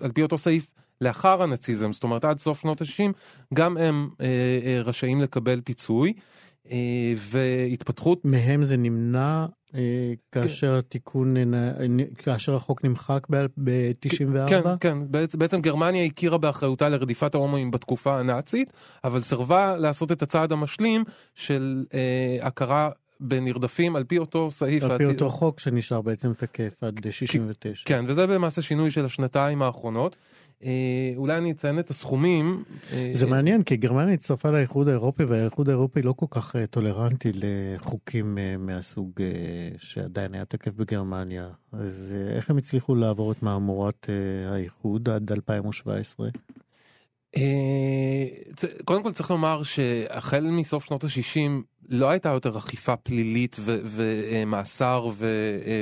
[0.00, 3.12] על פי אותו סעיף לאחר הנאציזם, זאת אומרת עד סוף שנות ה-60,
[3.54, 4.08] גם הם
[4.84, 6.12] רשאים לקבל פיצוי.
[7.16, 8.24] והתפתחות...
[8.24, 9.59] מהם זה נמנע אה,
[10.32, 11.34] כאשר התיקון,
[12.18, 14.48] כאשר החוק נמחק ב-94?
[14.48, 18.72] כן, כן, בעצם גרמניה הכירה באחריותה לרדיפת ההומואים בתקופה הנאצית,
[19.04, 21.04] אבל סירבה לעשות את הצעד המשלים
[21.34, 24.82] של אה, הכרה בנרדפים על פי אותו סעיף.
[24.82, 27.82] על פי אותו חוק שנשאר בעצם תקף עד 69.
[27.84, 30.16] כן, וזה למעשה שינוי של השנתיים האחרונות.
[30.64, 32.64] אה, אולי אני אציין את הסכומים.
[32.92, 37.32] אה, זה מעניין, כי גרמניה הצטרפה לאיחוד האירופי, והאיחוד האירופי לא כל כך אה, טולרנטי
[37.34, 39.10] לחוקים מהסוג
[39.76, 41.48] שעדיין היה תקף בגרמניה.
[41.72, 44.10] אז איך הם הצליחו לעבור את מהמורת
[44.46, 46.28] האיחוד עד 2017?
[48.84, 51.50] קודם כל צריך לומר שהחל מסוף שנות ה-60
[51.90, 55.10] לא הייתה יותר אכיפה פלילית ומאסר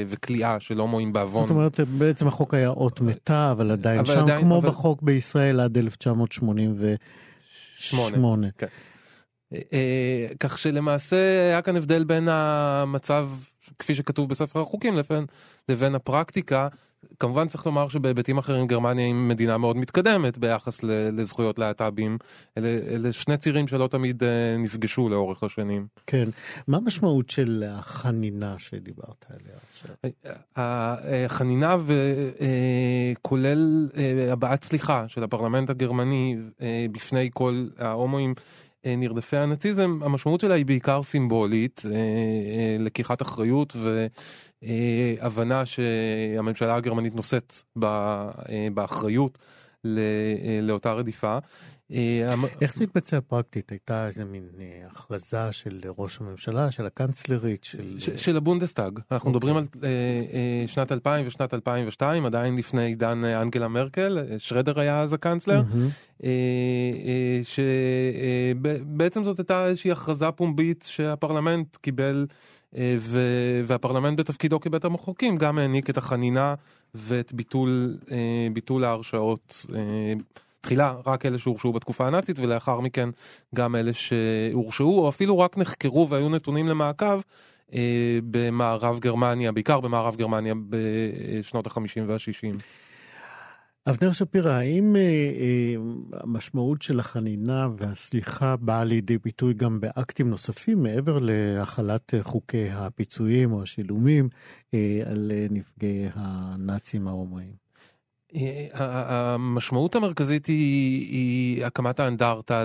[0.09, 1.42] וכליאה של הומואים בעוון.
[1.42, 4.68] זאת אומרת בעצם החוק היה אות מתה אבל עדיין אבל שם עדיין, כמו אבל...
[4.68, 8.47] בחוק בישראל עד 1988.
[8.59, 8.66] כן.
[10.40, 13.29] כך שלמעשה היה כאן הבדל בין המצב
[13.78, 15.26] כפי שכתוב בספר החוקים לבין,
[15.68, 16.68] לבין הפרקטיקה.
[17.20, 22.18] כמובן צריך לומר שבהיבטים אחרים גרמניה היא מדינה מאוד מתקדמת ביחס לזכויות להט"בים.
[22.59, 25.87] אלה, אלה שני צירים שלא תמיד אה, נפגשו לאורך השנים.
[26.07, 26.28] כן.
[26.68, 29.94] מה המשמעות של החנינה שדיברת עליה עכשיו?
[30.57, 31.76] החנינה
[32.40, 36.37] אה, כולל אה, הבעת סליחה של הפרלמנט הגרמני
[36.92, 38.35] בפני כל ההומואים.
[38.87, 43.77] אה, נרדפי הנאציזם, המשמעות שלה היא בעיקר סימבולית, אה, אה, לקיחת אחריות
[44.62, 47.55] והבנה שהממשלה הגרמנית נושאת
[48.75, 49.38] באחריות
[50.62, 51.38] לאותה רדיפה.
[51.92, 53.70] אה, איך זה התבצע פרקטית?
[53.70, 58.01] הייתה איזה מין אה, הכרזה של ראש הממשלה, של הקנצלרית, של...
[58.16, 59.01] של הבונדסטאג.
[59.12, 65.00] אנחנו מדברים על אה, שנת 2000 ושנת 2002, עדיין לפני עידן אנגלה מרקל, שרדר היה
[65.00, 65.63] אז הקנצלר,
[67.44, 72.27] שבעצם זאת הייתה איזושהי הכרזה פומבית שהפרלמנט קיבל.
[73.67, 76.54] והפרלמנט בתפקידו כבית המחוקקים גם העניק את החנינה
[76.94, 77.98] ואת ביטול,
[78.52, 79.67] ביטול ההרשאות
[80.61, 83.09] תחילה רק אלה שהורשעו בתקופה הנאצית ולאחר מכן
[83.54, 87.21] גם אלה שהורשעו או אפילו רק נחקרו והיו נתונים למעקב
[87.73, 92.63] אה, במערב גרמניה, בעיקר במערב גרמניה בשנות ה-50 וה-60.
[93.90, 95.75] אבנר שפירא, האם אה, אה,
[96.13, 103.63] המשמעות של החנינה והסליחה באה לידי ביטוי גם באקטים נוספים מעבר להחלת חוקי הפיצויים או
[103.63, 104.29] השילומים
[104.75, 107.67] אה, על נפגעי הנאצים ההומואים?
[108.37, 108.66] אה,
[109.35, 112.64] המשמעות המרכזית היא, היא הקמת האנדרטה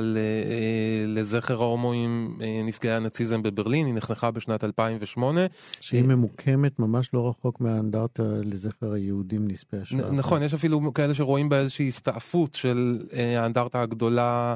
[1.07, 5.41] לזכר ההומואים נפגעי הנאציזם בברלין, היא נחנכה בשנת 2008.
[5.79, 10.11] שהיא ממוקמת ממש לא רחוק מהאנדרטה לזכר היהודים נספי השואה.
[10.11, 12.99] נכון, יש אפילו כאלה שרואים בה איזושהי הסתעפות של
[13.37, 14.53] האנדרטה הגדולה,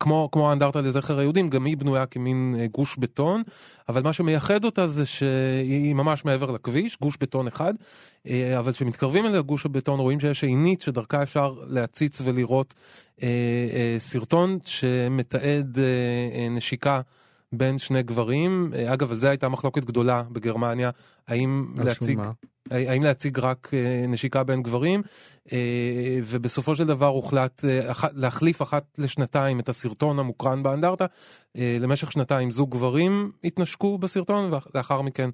[0.00, 3.42] כמו, כמו האנדרטה לזכר היהודים, גם היא בנויה כמין גוש בטון,
[3.88, 7.74] אבל מה שמייחד אותה זה שהיא ממש מעבר לכביש, גוש בטון אחד,
[8.58, 12.74] אבל כשמתקרבים אליה גוש הבטון, סרטון רואים שיש עינית שדרכה אפשר להציץ ולראות
[13.22, 13.28] אה,
[13.72, 15.84] אה, סרטון שמתעד אה,
[16.34, 17.00] אה, נשיקה
[17.52, 18.72] בין שני גברים.
[18.74, 20.90] אה, אגב, על זה הייתה מחלוקת גדולה בגרמניה,
[21.28, 22.18] האם להציג...
[22.18, 22.32] מה?
[22.70, 25.02] האם להציג רק אה, נשיקה בין גברים,
[25.52, 31.06] אה, ובסופו של דבר הוחלט אה, להחליף אחת לשנתיים את הסרטון המוקרן באנדרטה.
[31.80, 35.30] למשך שנתיים זוג גברים התנשקו בסרטון, ולאחר מכן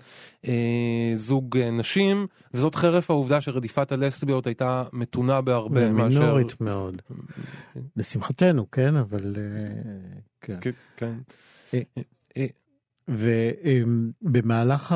[1.14, 6.20] זוג נשים, וזאת חרף העובדה שרדיפת הלסביות הייתה מתונה בהרבה מאשר...
[6.20, 7.02] מינורית מאוד.
[7.96, 9.36] לשמחתנו, כן, אבל...
[10.40, 10.58] כן.
[10.96, 11.14] כן.
[13.08, 14.94] ובמהלך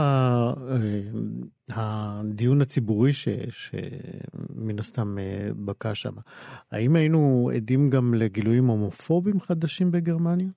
[1.68, 6.12] הדיון הציבורי ש, שמן הסתם אה, בקע שם,
[6.72, 10.48] האם היינו עדים גם לגילויים הומופובים חדשים בגרמניה?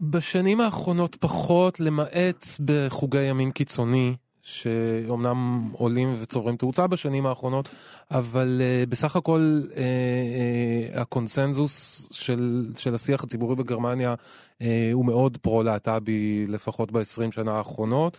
[0.00, 4.16] בשנים האחרונות פחות, למעט בחוגי ימין קיצוני.
[4.42, 7.68] שאומנם עולים וצוברים תאוצה בשנים האחרונות,
[8.10, 15.36] אבל uh, בסך הכל uh, uh, הקונסנזוס של, של השיח הציבורי בגרמניה uh, הוא מאוד
[15.36, 18.16] פרו-להט"בי, לפחות ב-20 שנה האחרונות.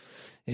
[0.49, 0.53] Uh,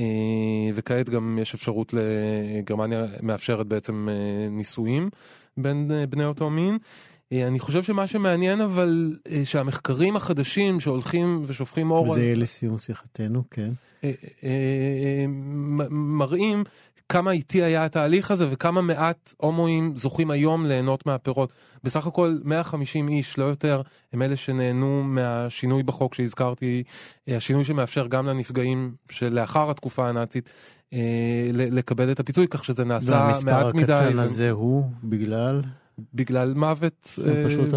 [0.75, 5.09] וכעת גם יש אפשרות לגרמניה מאפשרת בעצם uh, נישואים
[5.57, 6.77] בין uh, בני אותו מין.
[7.33, 12.13] אני חושב שמה שמעניין אבל שהמחקרים החדשים שהולכים ושופכים אור...
[12.13, 12.41] זה על...
[12.41, 13.69] לסיום שיחתנו, כן.
[14.03, 14.11] אה,
[14.43, 15.25] אה, אה,
[15.89, 16.63] מראים
[17.09, 21.53] כמה איטי היה התהליך הזה וכמה מעט הומואים זוכים היום ליהנות מהפירות.
[21.83, 23.81] בסך הכל 150 איש, לא יותר,
[24.13, 26.83] הם אלה שנהנו מהשינוי בחוק שהזכרתי,
[27.27, 30.49] השינוי שמאפשר גם לנפגעים שלאחר התקופה הנאצית
[31.53, 33.51] לקבל את הפיצוי, כך שזה נעשה מעט מדי.
[33.51, 35.61] והמספר הקטן הזה הוא בגלל?
[36.13, 37.19] בגלל מוות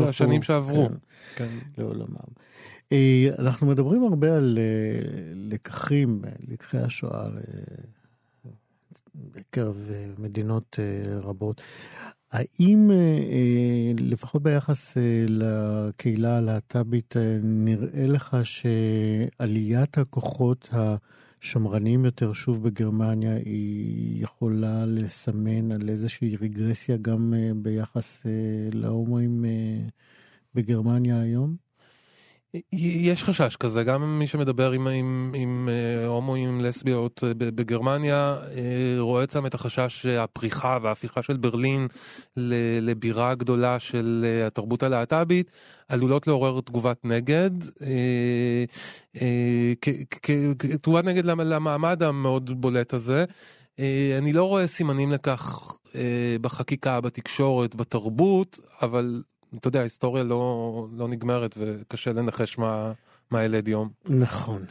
[0.09, 0.89] בשנים שעברו.
[0.89, 0.95] כן,
[1.37, 1.83] כן.
[1.83, 2.15] לעולמם.
[2.93, 7.29] אה, אנחנו מדברים הרבה על אה, לקחים, לקחי השואה
[9.15, 10.79] בקרב אה, מדינות
[11.23, 11.63] רבות.
[12.33, 12.91] האם
[13.99, 14.97] לפחות ביחס
[15.29, 20.69] לקהילה הלהט"בית נראה לך שעליית הכוחות
[21.43, 28.27] השמרניים יותר שוב בגרמניה היא יכולה לסמן על איזושהי רגרסיה גם ביחס
[28.73, 29.45] להומואים
[30.55, 31.70] בגרמניה היום?
[32.73, 38.97] יש חשש כזה, גם מי שמדבר עם, עם, עם אה, הומואים, לסביות אה, בגרמניה, אה,
[38.99, 41.89] רואה אצלם את החשש שהפריחה וההפיכה של ברלין
[42.81, 45.51] לבירה גדולה של התרבות הלהט"בית
[45.89, 47.51] עלולות לעורר תגובת נגד,
[50.83, 53.25] תגובת נגד למעמד המאוד בולט הזה.
[54.19, 55.73] אני לא רואה סימנים לכך
[56.41, 59.23] בחקיקה, בתקשורת, בתרבות, אבל
[59.59, 62.93] אתה יודע, ההיסטוריה לא, לא נגמרת וקשה לנחש מה,
[63.31, 63.89] מה ילד יום.
[64.09, 64.65] נכון.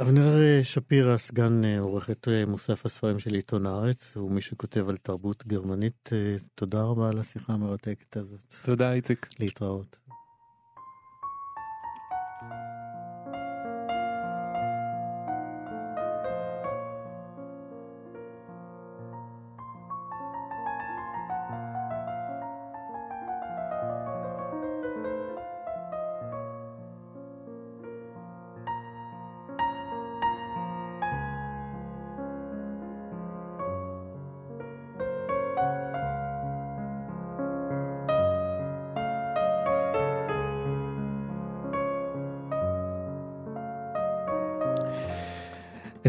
[0.00, 4.96] אבנר שפירא, סגן אה, עורכת אה, מוסף הספרים של עיתון הארץ, הוא מי שכותב על
[4.96, 6.10] תרבות גרמנית.
[6.12, 8.54] אה, תודה רבה על השיחה המרתקת הזאת.
[8.64, 9.28] תודה, איציק.
[9.40, 9.98] להתראות.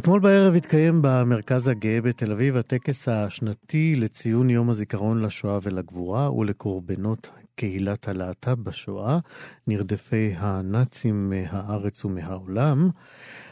[0.05, 7.29] אתמול בערב התקיים במרכז הגאה בתל אביב הטקס השנתי לציון יום הזיכרון לשואה ולגבורה ולקורבנות
[7.55, 9.19] קהילת הלהט"ב בשואה,
[9.67, 12.89] נרדפי הנאצים מהארץ ומהעולם.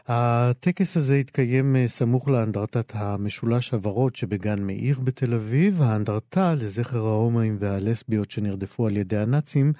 [0.07, 5.81] הטקס הזה התקיים סמוך לאנדרטת המשולש הוורוד שבגן מאיר בתל אביב.
[5.81, 9.73] האנדרטה לזכר ההומואים והלסביות שנרדפו על ידי הנאצים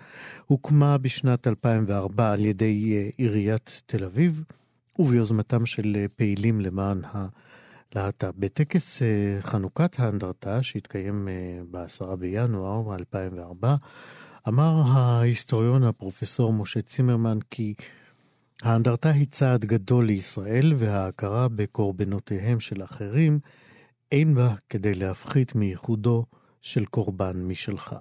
[0.46, 4.44] הוקמה בשנת 2004 על ידי עיריית תל אביב.
[5.00, 7.02] וביוזמתם של אה, פעילים למען
[7.96, 8.32] להט"ב.
[8.38, 13.76] בטקס אה, חנוכת האנדרטה שהתקיים אה, ב-10 בינואר 2004,
[14.48, 17.74] אמר ההיסטוריון הפרופסור משה צימרמן כי
[18.64, 23.40] האנדרטה היא צעד גדול לישראל וההכרה בקורבנותיהם של אחרים
[24.12, 26.26] אין בה כדי להפחית מייחודו
[26.62, 27.96] של קורבן משלך.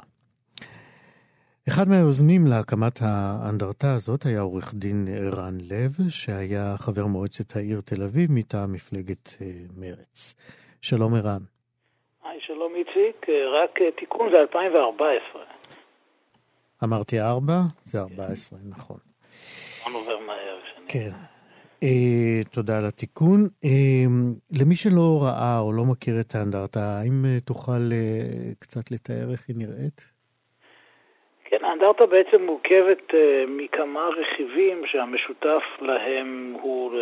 [1.69, 8.03] אחד מהיוזמים להקמת האנדרטה הזאת היה עורך דין ערן לב, שהיה חבר מועצת העיר תל
[8.03, 9.47] אביב מטעם מפלגת אה,
[9.77, 10.35] מרץ.
[10.81, 11.43] שלום ערן.
[12.25, 13.35] היי, שלום איציק, אה,
[13.65, 15.43] רק אה, תיקון זה 2014.
[16.85, 17.61] אמרתי ארבע?
[17.83, 18.99] זה 14, נכון.
[19.87, 20.59] הזמן עובר מהר.
[20.75, 20.87] שאני...
[20.89, 21.11] כן.
[21.81, 23.49] Uh, תודה על התיקון.
[23.65, 23.69] Uh,
[24.61, 29.45] למי שלא ראה או לא מכיר את האנדרטה, האם uh, תוכל uh, קצת לתאר איך
[29.49, 30.13] היא נראית?
[31.53, 33.15] כן, האנדרטה בעצם מורכבת uh,
[33.49, 36.97] מכמה רכיבים שהמשותף להם הוא uh,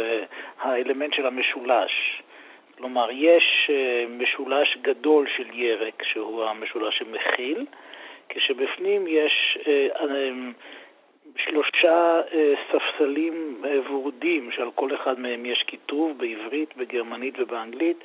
[0.60, 2.22] האלמנט של המשולש.
[2.78, 3.72] כלומר, יש uh,
[4.22, 7.66] משולש גדול של ירק, שהוא המשולש שמכיל,
[8.28, 9.58] כשבפנים יש
[11.36, 12.20] שלושה
[12.70, 17.96] ספסלים ורודים, שעל כל אחד מהם יש כיתוב בעברית, בגרמנית ובאנגלית,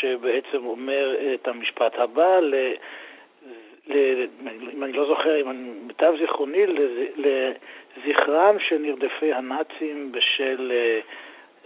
[0.00, 2.40] שבעצם אומר את המשפט הבא.
[3.90, 6.66] אם אני לא זוכר, אם אני מיטב זיכרוני,
[7.16, 11.00] לזכרם של נרדפי הנאצים בשל אה,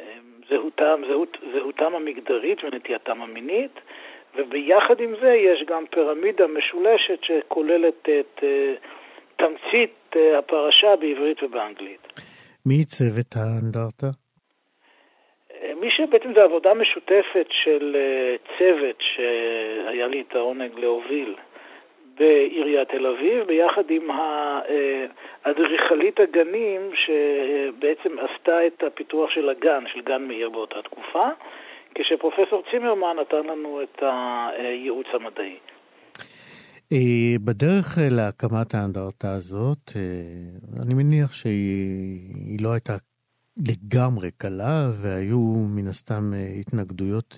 [0.00, 3.80] אה, זהותם, זהות, זהותם המגדרית ונטייתם המינית,
[4.36, 8.74] וביחד עם זה יש גם פירמידה משולשת שכוללת את אה,
[9.36, 12.20] תמצית הפרשה בעברית ובאנגלית.
[12.66, 14.06] מי עיצב את האנדרטה?
[15.80, 17.96] מי שבעצם זו עבודה משותפת של
[18.58, 21.34] צוות שהיה לי את העונג להוביל.
[22.18, 24.10] בעיריית תל אביב, ביחד עם
[25.44, 31.28] האדריכלית הגנים שבעצם עשתה את הפיתוח של הגן, של גן מאיר באותה תקופה,
[31.94, 35.56] כשפרופסור צימרמן נתן לנו את הייעוץ המדעי.
[36.92, 42.96] אה, בדרך להקמת האנדרטה הזאת, אה, אני מניח שהיא לא הייתה
[43.56, 45.38] לגמרי קלה, והיו
[45.76, 47.36] מן הסתם אה, התנגדויות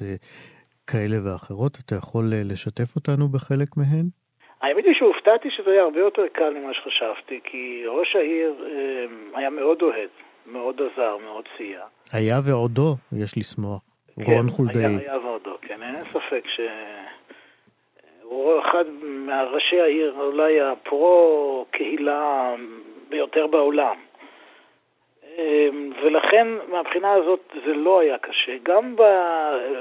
[0.86, 1.78] כאלה ואחרות.
[1.86, 4.19] אתה יכול לשתף אותנו בחלק מהן?
[4.62, 9.50] האמת היא שהופתעתי שזה היה הרבה יותר קל ממה שחשבתי, כי ראש העיר אה, היה
[9.50, 10.08] מאוד אוהד,
[10.46, 11.82] מאוד עזר, מאוד סייע.
[12.12, 13.80] היה ועודו, יש לשמוח.
[14.16, 14.82] כן, רון חולדאי.
[14.82, 16.60] היה, היה ועודו, כן, אין ספק ש...
[18.22, 22.54] הוא אחד מהראשי העיר, אולי הפרו-קהילה
[23.08, 23.96] ביותר בעולם.
[25.38, 25.68] אה,
[26.02, 28.52] ולכן מהבחינה הזאת זה לא היה קשה.
[28.62, 29.02] גם ב...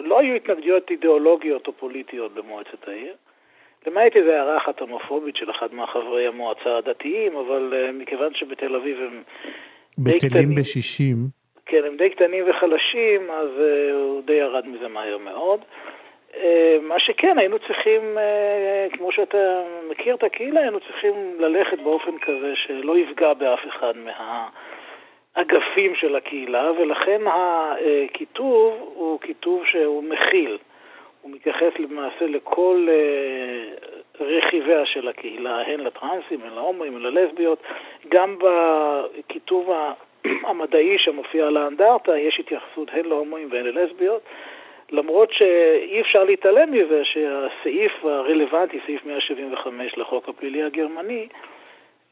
[0.03, 3.13] לא היו התנגדויות אידיאולוגיות או פוליטיות במועצת העיר.
[3.88, 8.97] למעט איזו הערה אחת הומופובית של אחד מהחברי המועצה הדתיים, אבל uh, מכיוון שבתל אביב
[8.97, 9.23] הם
[9.99, 10.55] די קטנים...
[10.55, 11.15] בשישים.
[11.65, 15.59] כן, הם די קטנים וחלשים, אז uh, הוא די ירד מזה מהר מאוד.
[16.32, 16.36] Uh,
[16.82, 22.53] מה שכן, היינו צריכים, uh, כמו שאתה מכיר את הקהילה, היינו צריכים ללכת באופן כזה
[22.55, 23.93] שלא יפגע באף אחד
[25.36, 30.57] מהאגפים של הקהילה, ולכן הכיתוב הוא כיתוב שהוא מכיל.
[31.22, 37.63] הוא מתייחס למעשה לכל uh, רכיביה של הקהילה, הן לטרנסים, הן להומואים, הן ללסביות.
[38.09, 39.70] גם בכיתוב
[40.47, 44.22] המדעי שמופיע על האנדרטה יש התייחסות הן להומואים והן ללסביות.
[44.91, 51.28] למרות שאי אפשר להתעלם מזה שהסעיף הרלוונטי, סעיף 175 לחוק הפלילי הגרמני,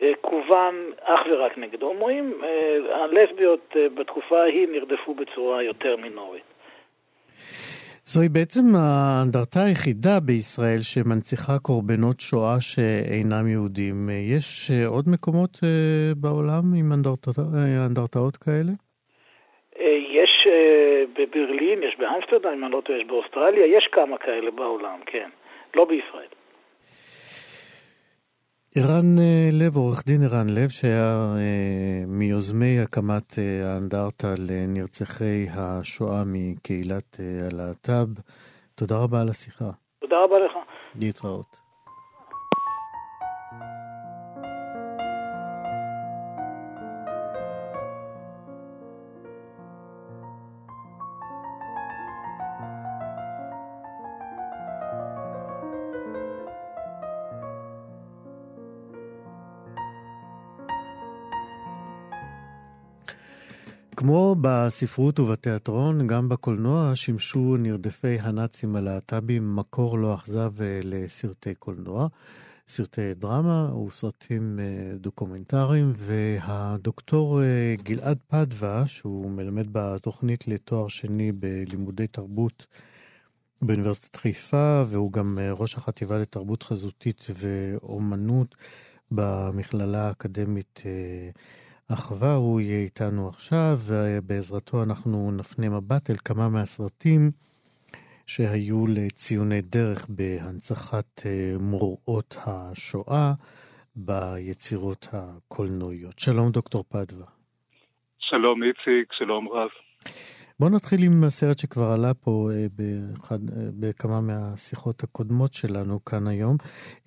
[0.01, 2.33] אה, כוון אך ורק נגד הומואים.
[2.43, 6.43] אה, הלסביות בתקופה ההיא נרדפו בצורה יותר מינורית.
[8.13, 13.95] זוהי בעצם האנדרטה היחידה בישראל שמנציחה קורבנות שואה שאינם יהודים.
[14.33, 15.69] יש אה, עוד מקומות אה,
[16.21, 17.35] בעולם עם אנדרטאות
[17.87, 18.73] אנדרטאות כאלה?
[19.79, 20.47] אה, יש
[21.17, 25.29] בברלין, יש באמסטרדם, אם אני לא טועה, יש באוסטרליה, יש כמה כאלה בעולם, כן.
[25.75, 26.31] לא בישראל.
[28.79, 36.23] ערן אה, לב, עורך דין ערן לב, שהיה אה, מיוזמי הקמת אה, האנדרטה לנרצחי השואה
[36.25, 38.07] מקהילת הלהט"ב,
[38.75, 39.69] תודה רבה על השיחה.
[40.01, 40.51] תודה רבה לך.
[40.95, 41.66] להתראות.
[63.99, 72.07] כמו בספרות ובתיאטרון, גם בקולנוע שימשו נרדפי הנאצים הלהט"בים מקור לא אכזב אה, לסרטי קולנוע,
[72.67, 82.07] סרטי דרמה וסרטים אה, דוקומנטריים, והדוקטור אה, גלעד פדווה, שהוא מלמד בתוכנית לתואר שני בלימודי
[82.07, 82.65] תרבות
[83.61, 88.55] באוניברסיטת חיפה, והוא גם ראש החטיבה לתרבות חזותית ואומנות
[89.11, 90.81] במכללה האקדמית
[91.93, 92.35] אחווה.
[92.35, 97.31] הוא יהיה איתנו עכשיו, ובעזרתו אנחנו נפנה מבט אל כמה מהסרטים
[98.27, 101.21] שהיו לציוני דרך בהנצחת
[101.59, 103.33] מוראות השואה
[103.95, 106.19] ביצירות הקולנועיות.
[106.19, 107.25] שלום, דוקטור פדווה.
[108.19, 109.69] שלום איציק, שלום רב.
[110.59, 116.27] בואו נתחיל עם הסרט שכבר עלה פה אה, באחד, אה, בכמה מהשיחות הקודמות שלנו כאן
[116.27, 116.57] היום,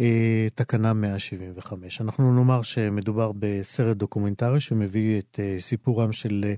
[0.01, 2.01] אה, תקנה 175.
[2.01, 6.55] אנחנו נאמר שמדובר בסרט דוקומנטרי שמביא את סיפורם של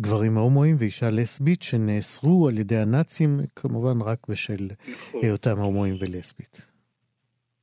[0.00, 5.20] גברים הומואים ואישה לסבית שנאסרו על ידי הנאצים, כמובן רק בשל נכון.
[5.22, 6.71] היותם הומואים ולסבית.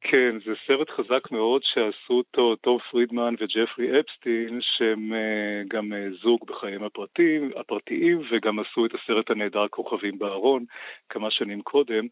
[0.02, 6.22] כן, זה סרט חזק מאוד שעשו אותו טוב פרידמן וג'פרי אפסטין, שהם אה, גם אה,
[6.22, 10.66] זוג בחייהם הפרטיים, הפרטיים, וגם עשו את הסרט הנהדר כוכבים בארון
[11.10, 12.06] כמה שנים קודם,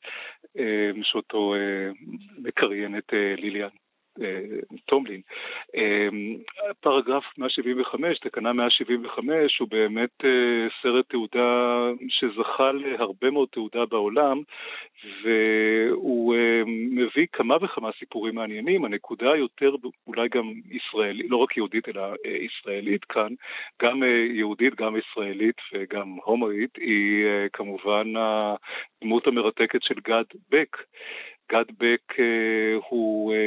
[0.44, 0.60] uh,
[1.04, 3.87] שאותו uh, ליליאן.
[4.86, 5.22] טומלין.
[6.80, 10.24] פרגרף 175, תקנה 175, הוא באמת
[10.82, 14.42] סרט תעודה שזכה להרבה מאוד תעודה בעולם,
[15.24, 16.36] והוא
[16.92, 18.86] מביא כמה וכמה סיפורים מעניינים.
[18.86, 19.76] הנקודה יותר
[20.08, 23.34] אולי גם ישראלית, לא רק יהודית אלא ישראלית כאן,
[23.84, 24.04] גם
[24.34, 30.78] יהודית, גם ישראלית וגם הומואית, היא כמובן הדמות המרתקת של גד בק.
[31.52, 32.26] גד בק אה,
[32.90, 33.38] הוא אה,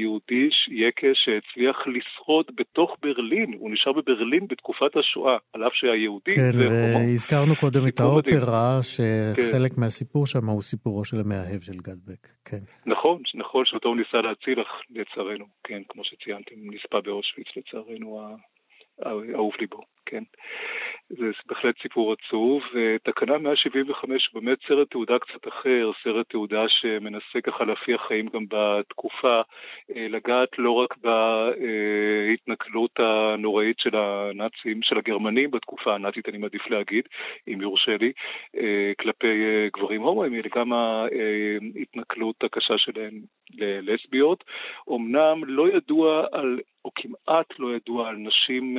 [0.00, 6.30] יהודי יקה שהצליח לשרוד בתוך ברלין, הוא נשאר בברלין בתקופת השואה, על אף שהיה יהודי.
[6.36, 9.80] כן, והזכרנו קודם את האופרה, שחלק כן.
[9.80, 12.62] מהסיפור שם הוא סיפורו של המאהב של גד בק, כן.
[12.86, 18.20] נכון, נכון שאותו הוא ניסה להציל, אך לצערנו, כן, כמו שציינתם, נספה באושוויץ לצערנו
[18.98, 20.22] האהוב ליבו, כן.
[21.08, 22.62] זה בהחלט סיפור עצוב.
[23.02, 28.44] תקנה 175 הוא באמת סרט תעודה קצת אחר, סרט תעודה שמנסה ככה להפיח חיים גם
[28.48, 29.40] בתקופה,
[29.96, 37.04] אה, לגעת לא רק בהתנכלות הנוראית של הנאצים, של הגרמנים בתקופה הנאצית, אני מעדיף להגיד,
[37.48, 38.12] אם יורשה לי,
[38.56, 43.20] אה, כלפי אה, גברים הומואים, אלא גם ההתנכלות הקשה שלהם
[43.58, 44.44] ללסביות.
[44.90, 48.78] אמנם לא ידוע על, או כמעט לא ידוע על נשים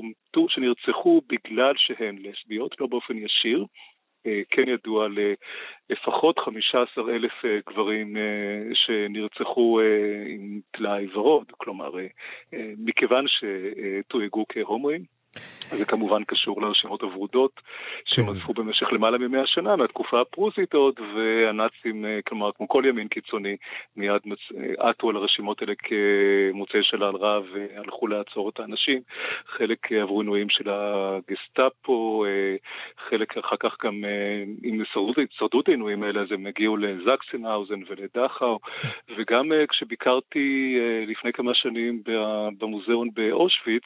[0.00, 3.64] שהומתו, שנרצחו בגלל שהן לסביות, לא באופן ישיר.
[4.26, 5.08] אה, כן ידוע
[5.90, 8.22] לפחות 15 אלף אה, גברים אה,
[8.74, 9.80] שנרצחו
[10.26, 11.90] עם טלאי ורוד, כלומר,
[12.78, 15.04] מכיוון שתויגו כהומואים.
[15.78, 17.62] זה כמובן קשור לרשימות הוורודות כן.
[18.04, 23.56] שנוספו במשך למעלה ממאה שנה מהתקופה הפרוסית עוד, והנאצים, אה, כלומר, כמו כל ימין קיצוני,
[23.96, 29.00] מיד אה, עטו על הרשימות האלה כמוצאי שלל רב והלכו לעצור את האנשים.
[29.46, 32.56] חלק עברו עינויים של הגסטאפו, אה,
[33.08, 34.04] חלק אחר כך גם,
[34.64, 34.82] אם
[35.30, 38.88] שרדו את העינויים האלה, אז הם הגיעו לזקסנהאוזן ולדכאו, כן.
[39.16, 42.02] וגם כשביקרתי לפני כמה שנים
[42.58, 43.82] במוזיאון באושוויץ,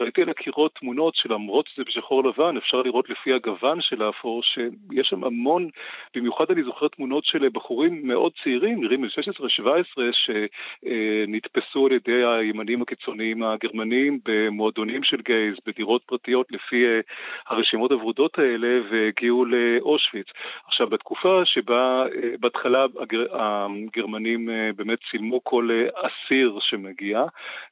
[0.00, 5.08] ראיתי על הקירות תמונות שלמרות שזה בשחור לבן, אפשר לראות לפי הגוון של האפור, שיש
[5.08, 5.68] שם המון,
[6.16, 13.42] במיוחד אני זוכר תמונות של בחורים מאוד צעירים, נראים ל-16-17, שנתפסו על ידי הימנים הקיצוניים
[13.42, 17.00] הגרמנים במועדונים של גייז, בדירות פרטיות לפי אה,
[17.46, 20.26] הרשימות הוורודות האלה, והגיעו לאושוויץ.
[20.66, 22.86] עכשיו, בתקופה שבה אה, בהתחלה
[23.32, 27.24] הגרמנים אה, באמת צילמו כל אסיר שמגיע,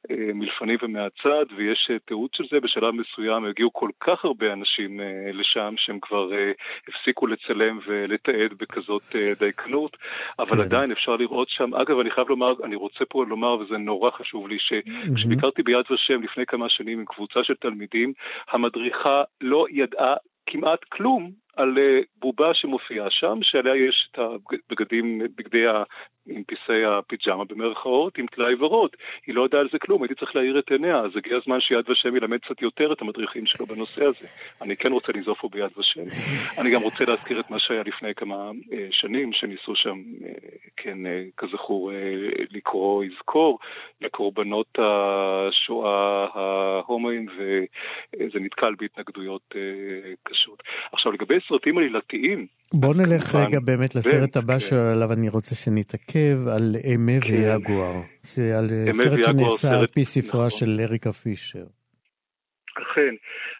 [0.09, 5.73] מלפנים ומהצד, ויש תיעוד של זה בשלב מסוים הגיעו כל כך הרבה אנשים uh, לשם
[5.77, 6.33] שהם כבר uh,
[6.87, 9.97] הפסיקו לצלם ולתעד בכזאת uh, דייקנות,
[10.39, 10.61] אבל כן.
[10.61, 14.47] עדיין אפשר לראות שם, אגב אני חייב לומר, אני רוצה פה לומר וזה נורא חשוב
[14.47, 18.13] לי, שכשביקרתי ביד ושם לפני כמה שנים עם קבוצה של תלמידים,
[18.51, 20.15] המדריכה לא ידעה
[20.45, 21.77] כמעט כלום על
[22.19, 25.83] בובה שמופיעה שם, שעליה יש את הבגדים, בגדי ה...
[26.27, 28.89] עם פיסי הפיג'מה במרכאות, עם טלאי ורוד.
[29.27, 31.89] היא לא יודעה על זה כלום, הייתי צריך להאיר את עיניה, אז הגיע הזמן שיד
[31.89, 34.27] ושם ילמד קצת יותר את המדריכים שלו בנושא הזה.
[34.61, 36.01] אני כן רוצה לנזוף פה ביד ושם.
[36.61, 40.31] אני גם רוצה להזכיר את מה שהיה לפני כמה אה, שנים, שניסו שם, אה,
[40.77, 41.95] כן, אה, כזכור, אה,
[42.51, 43.59] לקרוא יזכור
[44.01, 50.63] לקורבנות השואה ההומואים, וזה נתקל בהתנגדויות אה, קשות.
[50.91, 56.75] עכשיו, לגבי סרטים עלילתיים, בוא נלך רגע באמת לסרט הבא שעליו אני רוצה שנתעכב, על
[56.89, 57.31] אמה כן.
[57.31, 57.95] ויגואר.
[58.21, 60.59] זה על סרט שנעשה על פי ספרה נכון.
[60.59, 61.65] של אריקה פישר.
[62.81, 63.15] אכן,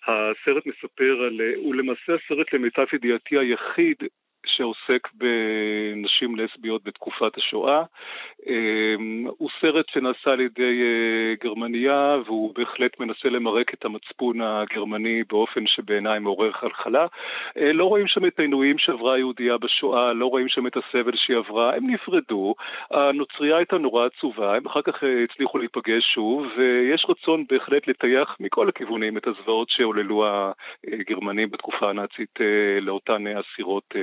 [0.07, 3.97] הסרט מספר על, הוא למעשה הסרט למיטב ידיעתי היחיד
[4.45, 7.83] שעוסק בנשים לסביות בתקופת השואה.
[9.37, 10.81] הוא סרט שנעשה על ידי
[11.43, 17.05] גרמניה, והוא בהחלט מנסה למרק את המצפון הגרמני באופן שבעיניי מעורר חלחלה.
[17.55, 21.75] לא רואים שם את העינויים שעברה היהודייה בשואה, לא רואים שם את הסבל שהיא עברה,
[21.75, 22.55] הם נפרדו,
[22.91, 28.69] הנוצרייה הייתה נורא עצובה, הם אחר כך הצליחו להיפגש שוב, ויש רצון בהחלט לטייח מכל
[28.69, 30.25] הכיוונים את הזוועות שעוללו
[30.87, 32.39] הגרמנים בתקופה הנאצית
[32.81, 33.95] לאותן אסירות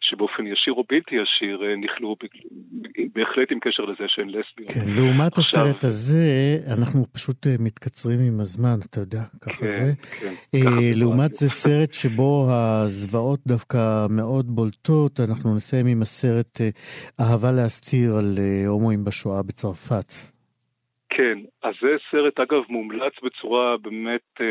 [0.00, 2.16] שבאופן ישיר או בלתי ישיר נכלאו
[3.14, 4.70] בהחלט עם קשר לזה שהן לסביות.
[4.70, 5.62] כן, לעומת עכשיו...
[5.62, 9.92] הסרט הזה, אנחנו פשוט מתקצרים עם הזמן, אתה יודע, ככה כן, זה.
[10.20, 16.68] כן, אה, לעומת זה סרט שבו הזוועות דווקא מאוד בולטות, אנחנו נסיים עם הסרט אה,
[17.20, 20.35] אהבה להסתיר על אה, הומואים בשואה בצרפת.
[21.08, 24.46] כן, אז זה סרט, אגב, מומלץ בצורה באמת אה,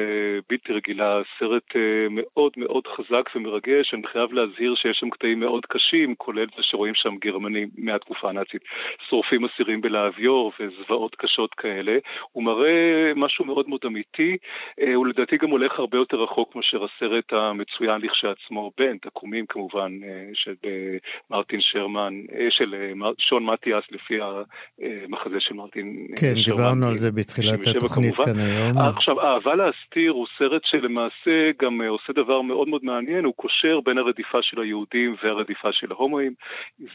[0.50, 5.66] בלתי רגילה, סרט אה, מאוד מאוד חזק ומרגש, אני חייב להזהיר שיש שם קטעים מאוד
[5.66, 8.62] קשים, כולל זה שרואים שם גרמנים מהתקופה הנאצית,
[9.10, 11.98] שורפים אסירים בלהביור וזוועות קשות כאלה.
[12.32, 14.38] הוא מראה משהו מאוד מאוד אמיתי,
[14.82, 19.92] אה, הוא לדעתי גם הולך הרבה יותר רחוק מאשר הסרט המצוין לכשעצמו, בן, תקומים כמובן,
[20.04, 20.98] אה, של אה,
[21.30, 26.34] מרטין שרמן, אה, של אה, שון מתיאס לפי המחזה של מרטין שרמן.
[26.34, 28.78] כן, דיברנו על זה בתחילת התוכנית כאן היום.
[28.78, 33.80] עכשיו, אהבה להסתיר הוא סרט שלמעשה גם אה, עושה דבר מאוד מאוד מעניין, הוא קושר
[33.86, 36.34] בין הרדיפה של היהודים והרדיפה של ההומואים.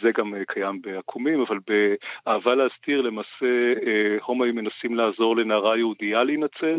[0.03, 3.47] זה גם אה, קיים בעקומים, אבל באהבה להסתיר למעשה
[3.87, 6.79] אה, הומואים מנסים לעזור לנערה יהודייה להינצל,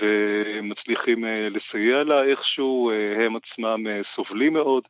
[0.00, 2.90] ומצליחים לסייע לה איכשהו,
[3.26, 3.86] הם עצמם
[4.16, 4.82] סובלים מאוד,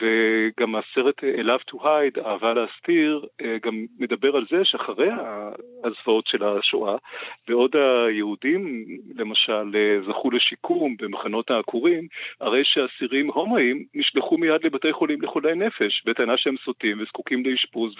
[0.00, 3.26] וגם הסרט Love to Hide, אהבה להסתיר,
[3.62, 5.08] גם מדבר על זה שאחרי
[5.84, 6.96] הזוועות של השואה,
[7.48, 8.84] בעוד היהודים,
[9.16, 9.76] למשל,
[10.08, 12.06] זכו לשיקום במחנות העקורים,
[12.40, 17.94] הרי שאסירים הומואים נשלחו מיד לבתי חולים לחולי נפש, בטענה שהם סוטים וזקוקים לאשפוז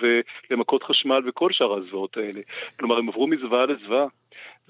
[0.51, 2.41] ולמכות חשמל וכל שאר הזוועות האלה.
[2.79, 4.07] כלומר, הם עברו מזוועה לזוועה.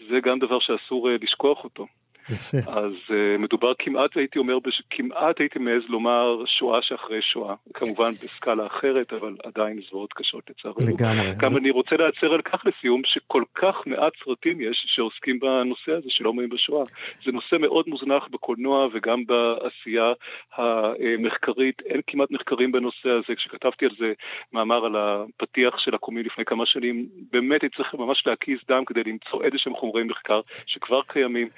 [0.09, 1.87] זה גם דבר שאסור אה, לשכוח אותו.
[2.31, 2.57] יפה.
[2.70, 4.83] אז uh, מדובר כמעט, הייתי אומר, בש...
[4.91, 7.55] כמעט הייתי מעז לומר שואה שאחרי שואה.
[7.75, 10.95] כמובן בסקאלה אחרת, אבל עדיין זוועות קשות לצערנו.
[10.95, 11.31] לגמרי.
[11.39, 16.09] גם אני רוצה להצר על כך לסיום, שכל כך מעט סרטים יש שעוסקים בנושא הזה
[16.09, 16.85] של הומואים בשואה.
[17.25, 20.12] זה נושא מאוד מוזנח בקולנוע וגם בעשייה
[20.57, 21.83] המחקרית.
[21.87, 23.35] אין כמעט מחקרים בנושא הזה.
[23.37, 24.12] כשכתבתי על זה
[24.53, 29.03] מאמר על הפתיח של הקומי לפני כמה שנים, באמת הייתי צריך ממש להקיז דם כדי
[29.07, 31.49] למצוא איזה שהם חומרי מחקר שכבר קיימים.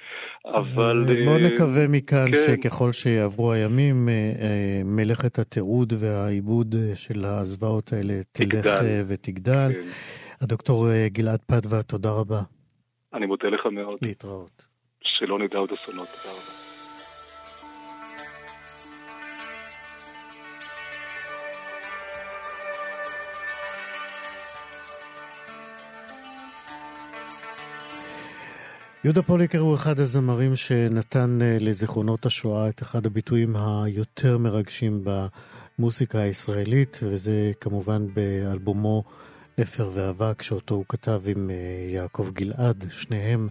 [0.45, 1.25] אבל...
[1.25, 2.57] בואו אה, נקווה מכאן כן.
[2.61, 9.03] שככל שיעברו הימים, אה, אה, מלאכת התיעוד והעיבוד של הזוועות האלה תלך תגדל.
[9.07, 9.71] ותגדל.
[9.73, 9.87] כן.
[10.41, 12.41] הדוקטור גלעד פדווה, תודה רבה.
[13.13, 13.97] אני מודה לך מאוד.
[14.01, 14.67] להתראות.
[15.03, 16.07] שלא נדע עוד אסונות.
[16.07, 16.56] תודה רבה.
[29.07, 36.19] יהודה פוליקר הוא אחד הזמרים שנתן אה, לזיכרונות השואה את אחד הביטויים היותר מרגשים במוסיקה
[36.19, 39.03] הישראלית, וזה כמובן באלבומו
[39.61, 41.55] אפר ואבק, שאותו הוא כתב עם אה,
[41.93, 43.47] יעקב גלעד, שניהם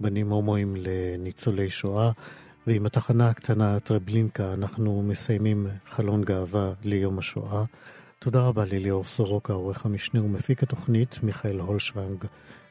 [0.00, 2.10] בנים הומואים לניצולי שואה.
[2.66, 7.64] ועם התחנה הקטנה טרבלינקה אנחנו מסיימים חלון גאווה ליום השואה.
[8.18, 12.24] תודה רבה לליאור סורוקה, עורך המשנה ומפיק התוכנית, מיכאל הולשוונג,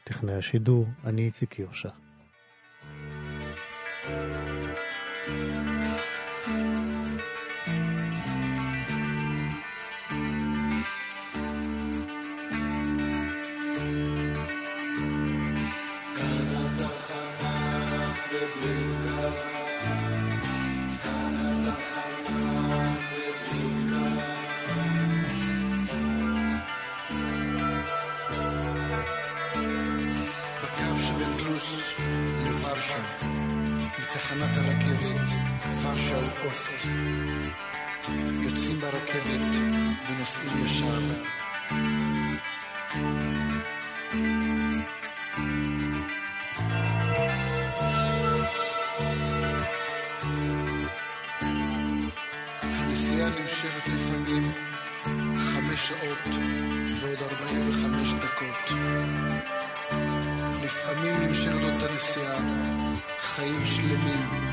[0.03, 2.09] טכנאי השידור, אני איציק יושע.
[4.10, 5.59] thank you
[36.50, 36.74] אוסט.
[38.41, 39.56] יוצאים ברכבת
[40.10, 41.00] ונוסעים ישר.
[52.62, 54.43] הנסיעה נמשכת לפעמים
[55.36, 56.36] חמש שעות
[57.02, 58.80] ועוד ארבעים וחמש דקות.
[60.64, 62.38] לפעמים נמשכת אותה נסיעה
[63.20, 64.49] חיים שלמים.